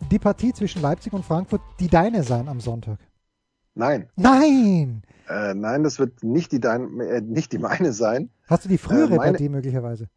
die 0.08 0.18
Partie 0.18 0.52
zwischen 0.52 0.82
Leipzig 0.82 1.12
und 1.12 1.24
Frankfurt 1.24 1.60
die 1.80 1.88
deine 1.88 2.22
sein 2.22 2.48
am 2.48 2.60
Sonntag? 2.60 2.98
Nein. 3.74 4.08
Nein! 4.16 5.02
Äh, 5.28 5.54
nein, 5.54 5.82
das 5.84 5.98
wird 5.98 6.22
nicht 6.24 6.52
die, 6.52 6.60
dein, 6.60 6.98
äh, 7.00 7.20
nicht 7.20 7.52
die 7.52 7.58
meine 7.58 7.92
sein. 7.92 8.30
Hast 8.46 8.64
du 8.64 8.68
die 8.68 8.78
frühere 8.78 9.14
Äh, 9.14 9.16
meine- 9.16 9.32
Partie 9.32 9.48
möglicherweise? 9.48 10.08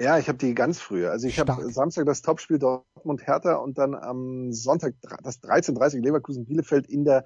Ja, 0.00 0.18
ich 0.18 0.26
habe 0.28 0.38
die 0.38 0.54
ganz 0.54 0.80
frühe. 0.80 1.10
Also 1.10 1.28
ich 1.28 1.38
habe. 1.38 1.70
Samstag 1.72 2.06
das 2.06 2.20
Topspiel 2.22 2.58
Dortmund 2.58 3.26
Hertha 3.26 3.54
und 3.56 3.78
dann 3.78 3.94
am 3.94 4.52
Sonntag 4.52 4.94
das 5.22 5.40
13:30 5.40 6.00
Leverkusen 6.00 6.44
Bielefeld 6.46 6.86
in 6.88 7.04
der 7.04 7.24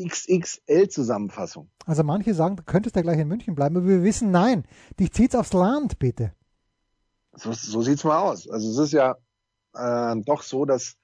XXL 0.00 0.88
Zusammenfassung. 0.88 1.68
Also 1.86 2.02
manche 2.04 2.34
sagen, 2.34 2.56
du 2.56 2.62
könntest 2.62 2.94
ja 2.96 3.02
gleich 3.02 3.18
in 3.18 3.28
München 3.28 3.54
bleiben, 3.54 3.76
aber 3.76 3.86
wir 3.86 4.02
wissen, 4.02 4.30
nein, 4.30 4.64
dich 5.00 5.12
zieht's 5.12 5.34
aufs 5.34 5.52
Land, 5.52 5.98
bitte. 5.98 6.32
So, 7.34 7.52
so 7.52 7.82
sieht's 7.82 8.04
mal 8.04 8.18
aus. 8.18 8.48
Also 8.48 8.70
es 8.70 8.78
ist 8.78 8.92
ja 8.92 9.16
äh, 9.74 10.16
doch 10.24 10.42
so, 10.42 10.64
dass 10.64 10.96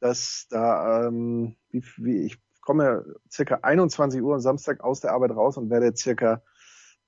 dass 0.00 0.46
da 0.50 1.06
ähm, 1.06 1.56
wie, 1.70 1.82
wie 1.96 2.18
ich 2.26 2.38
komme 2.60 3.04
circa 3.30 3.60
21 3.62 4.20
Uhr 4.22 4.34
am 4.34 4.40
Samstag 4.40 4.82
aus 4.82 5.00
der 5.00 5.12
Arbeit 5.12 5.30
raus 5.30 5.56
und 5.56 5.70
werde 5.70 5.96
circa 5.96 6.42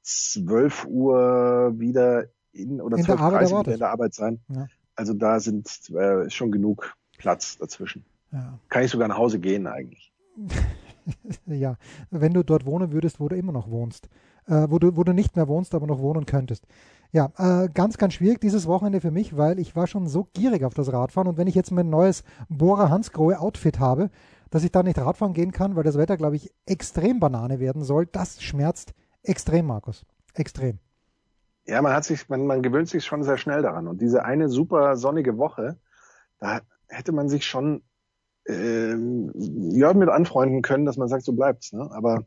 12 0.03 0.87
Uhr 0.87 1.75
wieder 1.77 2.25
in 2.53 2.81
oder 2.81 2.97
In 2.97 3.05
der 3.05 3.17
12.30 3.17 3.21
Arbeit 3.21 3.53
Uhr 3.53 3.61
wieder 3.61 3.73
in 3.73 3.79
der 3.79 3.91
Arbeit 3.91 4.15
sein. 4.15 4.41
Ja. 4.49 4.67
Also 4.97 5.15
da 5.15 5.41
sind 5.41 5.91
äh, 5.91 6.31
schon 6.31 6.51
genug 6.51 6.95
Platz 7.19 7.59
dazwischen. 7.59 8.05
Ja. 8.33 8.59
Kann 8.69 8.85
ich 8.85 8.91
sogar 8.91 9.09
nach 9.09 9.19
Hause 9.19 9.39
gehen 9.39 9.67
eigentlich. 9.67 10.13
ja, 11.47 11.77
wenn 12.11 12.33
du 12.33 12.43
dort 12.43 12.65
wohnen 12.65 12.93
würdest, 12.93 13.21
wo 13.21 13.29
du 13.29 13.37
immer 13.37 13.53
noch 13.53 13.71
wohnst. 13.71 14.09
Äh, 14.47 14.67
wo, 14.69 14.79
du, 14.79 14.97
wo 14.97 15.05
du 15.05 15.13
nicht 15.13 15.37
mehr 15.37 15.49
wohnst, 15.49 15.75
aber 15.75 15.87
noch 15.87 16.01
wohnen 16.01 16.27
könntest. 16.27 16.67
Ja, 17.13 17.33
äh, 17.39 17.69
ganz, 17.69 17.99
ganz 17.99 18.15
schwierig 18.15 18.41
dieses 18.41 18.67
Wochenende 18.67 19.01
für 19.01 19.11
mich, 19.11 19.37
weil 19.37 19.59
ich 19.59 19.75
war 19.75 19.87
schon 19.87 20.07
so 20.07 20.29
gierig 20.33 20.65
auf 20.65 20.75
das 20.75 20.93
Radfahren 20.93 21.29
und 21.29 21.37
wenn 21.37 21.49
ich 21.49 21.57
jetzt 21.57 21.73
mein 21.73 21.91
neues 21.91 22.23
Bora 22.49 22.89
Hansgrohe 22.89 23.41
Outfit 23.41 23.81
habe, 23.81 24.11
dass 24.51 24.65
ich 24.65 24.71
da 24.71 24.83
nicht 24.83 24.99
Radfahren 24.99 25.35
gehen 25.35 25.53
kann, 25.53 25.75
weil 25.75 25.83
das 25.83 25.99
Wetter, 25.99 26.17
glaube 26.17 26.37
ich, 26.37 26.53
extrem 26.67 27.19
Banane 27.19 27.59
werden 27.59 27.83
soll, 27.83 28.07
das 28.07 28.43
schmerzt 28.43 28.95
extrem, 29.23 29.67
Markus. 29.67 30.05
Extrem. 30.35 30.79
Ja, 31.67 31.83
man 31.83 31.93
hat 31.93 32.05
sich, 32.05 32.29
man, 32.29 32.47
man 32.47 32.63
gewöhnt 32.63 32.89
sich 32.89 33.05
schon 33.05 33.23
sehr 33.23 33.39
schnell 33.39 33.63
daran. 33.63 33.87
Und 33.87 34.01
diese 34.01 34.25
eine 34.25 34.49
super 34.49 34.97
sonnige 34.97 35.37
Woche, 35.39 35.79
da 36.39 36.61
hätte 36.89 37.13
man 37.13 37.29
sich 37.29 37.47
schon 37.47 37.83
ähm, 38.47 39.33
ja, 39.35 39.93
mit 39.95 40.09
anfreunden 40.09 40.63
können, 40.63 40.85
dass 40.85 40.97
man 40.97 41.09
sagt, 41.09 41.25
so 41.25 41.33
bleibt's. 41.33 41.73
Ne? 41.73 41.89
Aber 41.93 42.25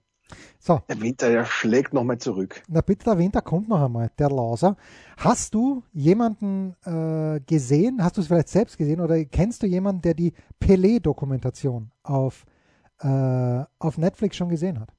So, 0.59 0.81
der 0.87 1.01
Winter, 1.01 1.29
der 1.29 1.45
schlägt 1.45 1.93
nochmal 1.93 2.17
zurück. 2.17 2.63
na 2.69 2.81
bitte, 2.81 3.05
der 3.05 3.17
Winter 3.17 3.41
kommt 3.41 3.67
noch 3.67 3.83
einmal, 3.83 4.09
der 4.17 4.29
Lauser. 4.29 4.77
Hast 5.17 5.53
du 5.53 5.83
jemanden 5.91 6.75
äh, 6.85 7.41
gesehen, 7.41 8.03
hast 8.03 8.17
du 8.17 8.21
es 8.21 8.27
vielleicht 8.27 8.49
selbst 8.49 8.77
gesehen 8.77 9.01
oder 9.01 9.23
kennst 9.25 9.61
du 9.61 9.67
jemanden, 9.67 10.01
der 10.01 10.13
die 10.13 10.33
Pelé-Dokumentation 10.61 11.91
auf, 12.03 12.45
äh, 12.99 13.63
auf 13.79 13.97
Netflix 13.97 14.37
schon 14.37 14.49
gesehen 14.49 14.79
hat? 14.79 14.89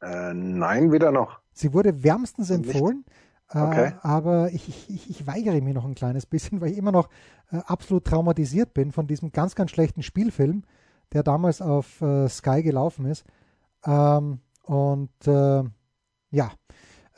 Äh, 0.00 0.32
nein, 0.34 0.92
weder 0.92 1.10
noch. 1.12 1.40
Sie 1.52 1.72
wurde 1.72 2.02
wärmstens 2.02 2.50
Nicht? 2.50 2.68
empfohlen, 2.68 3.04
äh, 3.50 3.58
Okay. 3.58 3.92
aber 4.02 4.50
ich, 4.52 4.88
ich, 4.88 5.10
ich, 5.10 5.26
weigere 5.26 5.60
mich 5.60 5.74
noch 5.74 5.84
ein 5.84 5.94
kleines 5.94 6.26
bisschen, 6.26 6.60
weil 6.60 6.70
ich 6.70 6.78
immer 6.78 6.92
noch 6.92 7.08
äh, 7.52 7.58
absolut 7.66 8.04
traumatisiert 8.04 8.74
bin 8.74 8.92
von 8.92 9.06
diesem 9.06 9.32
ganz, 9.32 9.54
ganz 9.54 9.70
schlechten 9.70 10.02
Spielfilm, 10.02 10.64
der 11.12 11.22
damals 11.22 11.62
auf 11.62 12.00
äh, 12.00 12.28
Sky 12.28 12.62
gelaufen 12.62 13.06
ist. 13.06 13.24
Ähm, 13.86 14.40
und 14.64 15.26
äh, 15.26 15.62
ja, 16.30 16.50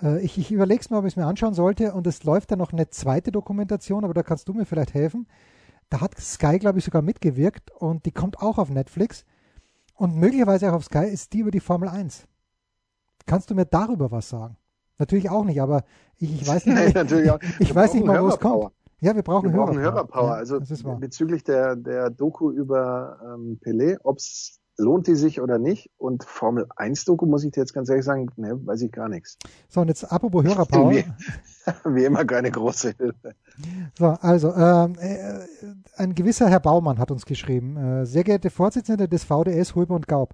äh, 0.03 0.21
ich, 0.21 0.39
ich 0.39 0.53
überlege 0.53 0.81
es 0.81 0.91
mir, 0.91 0.99
ob 0.99 1.05
ich 1.05 1.15
es 1.15 1.17
mir 1.17 1.27
anschauen 1.27 1.55
sollte. 1.55 1.95
Und 1.95 2.07
es 2.07 2.25
läuft 2.25 2.51
dann 2.51 2.59
noch 2.59 2.73
eine 2.73 2.91
zweite 2.91 3.33
Dokumentation, 3.33 4.05
aber 4.05 4.15
da 4.15 4.23
kannst 4.23 4.49
du 4.49 4.53
mir 4.53 4.67
vielleicht 4.67 4.95
helfen. 4.95 5.27
Da 5.91 6.01
hat 6.01 6.19
Sky, 6.19 6.59
glaube 6.59 6.79
ich, 6.79 6.85
sogar 6.85 7.03
mitgewirkt 7.03 7.71
und 7.71 8.05
die 8.05 8.13
kommt 8.13 8.41
auch 8.41 8.59
auf 8.59 8.69
Netflix. 8.69 9.25
Und 9.95 10.17
möglicherweise 10.17 10.71
auch 10.71 10.75
auf 10.75 10.85
Sky 10.85 11.07
ist 11.07 11.33
die 11.33 11.41
über 11.41 11.51
die 11.51 11.61
Formel 11.61 11.89
1. 11.89 12.29
Kannst 13.27 13.51
du 13.51 13.55
mir 13.55 13.65
darüber 13.65 14.11
was 14.11 14.29
sagen? 14.29 14.57
Natürlich 14.99 15.31
auch 15.31 15.45
nicht, 15.45 15.61
aber 15.61 15.85
ich, 16.17 16.43
ich 16.43 16.47
weiß 16.47 16.67
nicht, 16.67 16.95
Nein, 16.95 17.07
ich 17.59 17.69
Wir 17.69 17.75
weiß 17.75 17.95
nicht 17.95 18.05
mal, 18.05 18.23
wo 18.23 18.29
es 18.29 18.39
kommt. 18.39 18.73
Ja, 19.01 19.15
wir 19.15 19.23
brauchen 19.23 19.51
Wir 19.51 19.57
brauchen 19.57 19.79
Hörerpower. 19.79 20.29
Hörerpower. 20.29 20.29
Ja, 20.29 20.35
also 20.35 20.97
bezüglich 20.97 21.45
der, 21.45 21.77
der 21.77 22.11
Doku 22.11 22.51
über 22.51 23.19
ähm, 23.25 23.59
Pelé, 23.63 23.97
ob's 24.03 24.61
lohnt 24.79 25.07
die 25.07 25.17
sich 25.17 25.41
oder 25.41 25.59
nicht. 25.59 25.91
Und 25.99 26.25
Formel 26.25 26.67
1 26.77 27.05
Doku 27.05 27.27
muss 27.27 27.45
ich 27.45 27.53
dir 27.53 27.61
jetzt 27.61 27.75
ganz 27.75 27.89
ehrlich 27.91 28.05
sagen, 28.05 28.29
ne, 28.37 28.59
weiß 28.65 28.81
ich 28.83 28.93
gar 28.93 29.09
nichts. 29.09 29.37
So, 29.69 29.83
und 29.83 29.89
jetzt 29.89 30.05
apropos 30.05 30.45
Hörerpower. 30.45 30.91
Wie, 30.93 31.05
wie 31.85 32.05
immer 32.05 32.25
keine 32.25 32.51
große 32.51 32.95
Hilfe. 32.97 33.35
So, 33.99 34.07
also, 34.07 34.55
ähm, 34.55 34.95
äh, 35.01 35.41
ein 35.97 36.15
gewisser 36.15 36.49
Herr 36.49 36.61
Baumann 36.61 36.99
hat 36.99 37.11
uns 37.11 37.27
geschrieben. 37.27 37.77
Äh, 37.77 38.07
sehr 38.07 38.25
geehrte 38.25 38.51
Vorsitzende 38.51 39.09
des 39.09 39.25
VDS 39.25 39.75
Huber 39.75 39.95
und 39.95 40.09
Gaub. 40.09 40.33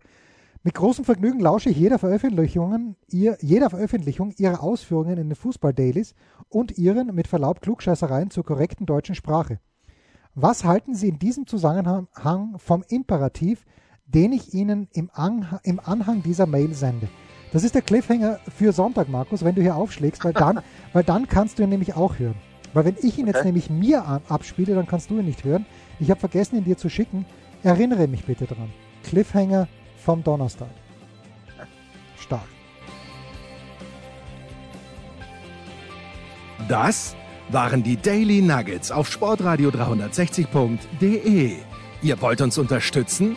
Mit 0.62 0.74
großem 0.74 1.04
Vergnügen 1.04 1.40
lausche 1.40 1.68
ich 1.68 1.76
jeder 1.76 1.98
Veröffentlichungen, 1.98 2.96
ihr, 3.08 3.36
jeder 3.40 3.68
Veröffentlichung 3.68 4.32
Ihrer 4.38 4.62
Ausführungen 4.62 5.18
in 5.18 5.28
den 5.28 5.36
Fußball-Dailies 5.36 6.14
und 6.48 6.78
Ihren, 6.78 7.14
mit 7.14 7.26
Verlaub, 7.26 7.60
Klugscheißereien 7.60 8.30
zur 8.30 8.44
korrekten 8.44 8.86
deutschen 8.86 9.14
Sprache. 9.14 9.58
Was 10.34 10.64
halten 10.64 10.94
Sie 10.94 11.08
in 11.08 11.18
diesem 11.18 11.46
Zusammenhang 11.46 12.08
vom 12.56 12.82
Imperativ, 12.88 13.66
den 14.06 14.32
ich 14.32 14.54
Ihnen 14.54 14.88
im, 14.92 15.10
Anha 15.12 15.60
im 15.64 15.80
Anhang 15.80 16.22
dieser 16.22 16.46
Mail 16.46 16.74
sende? 16.74 17.08
Das 17.52 17.62
ist 17.64 17.74
der 17.74 17.82
Cliffhanger 17.82 18.40
für 18.56 18.72
Sonntag, 18.72 19.08
Markus, 19.08 19.44
wenn 19.44 19.54
du 19.54 19.62
hier 19.62 19.76
aufschlägst, 19.76 20.24
weil 20.24 20.32
dann, 20.32 20.60
weil 20.92 21.04
dann 21.04 21.28
kannst 21.28 21.58
du 21.58 21.62
ihn 21.62 21.68
nämlich 21.68 21.94
auch 21.94 22.18
hören. 22.18 22.34
Weil 22.72 22.86
wenn 22.86 22.96
ich 23.00 23.18
ihn 23.18 23.26
jetzt 23.26 23.36
Okay. 23.36 23.46
nämlich 23.46 23.70
mir 23.70 24.04
abspiele, 24.28 24.74
dann 24.74 24.86
kannst 24.86 25.10
du 25.10 25.18
ihn 25.18 25.26
nicht 25.26 25.44
hören. 25.44 25.64
Ich 26.00 26.10
habe 26.10 26.18
vergessen, 26.18 26.56
ihn 26.56 26.64
dir 26.64 26.76
zu 26.76 26.88
schicken. 26.88 27.24
Erinnere 27.62 28.08
mich 28.08 28.24
bitte 28.24 28.46
dran. 28.46 28.70
Cliffhanger 29.04 29.68
vom 29.96 30.24
Donnerstag. 30.24 30.68
Stark. 32.18 32.48
Das 36.68 37.14
waren 37.50 37.82
die 37.82 37.96
Daily 37.96 38.40
Nuggets 38.42 38.90
auf 38.90 39.10
Sportradio 39.10 39.70
360.de. 39.70 41.52
Ihr 42.02 42.20
wollt 42.20 42.40
uns 42.40 42.58
unterstützen? 42.58 43.36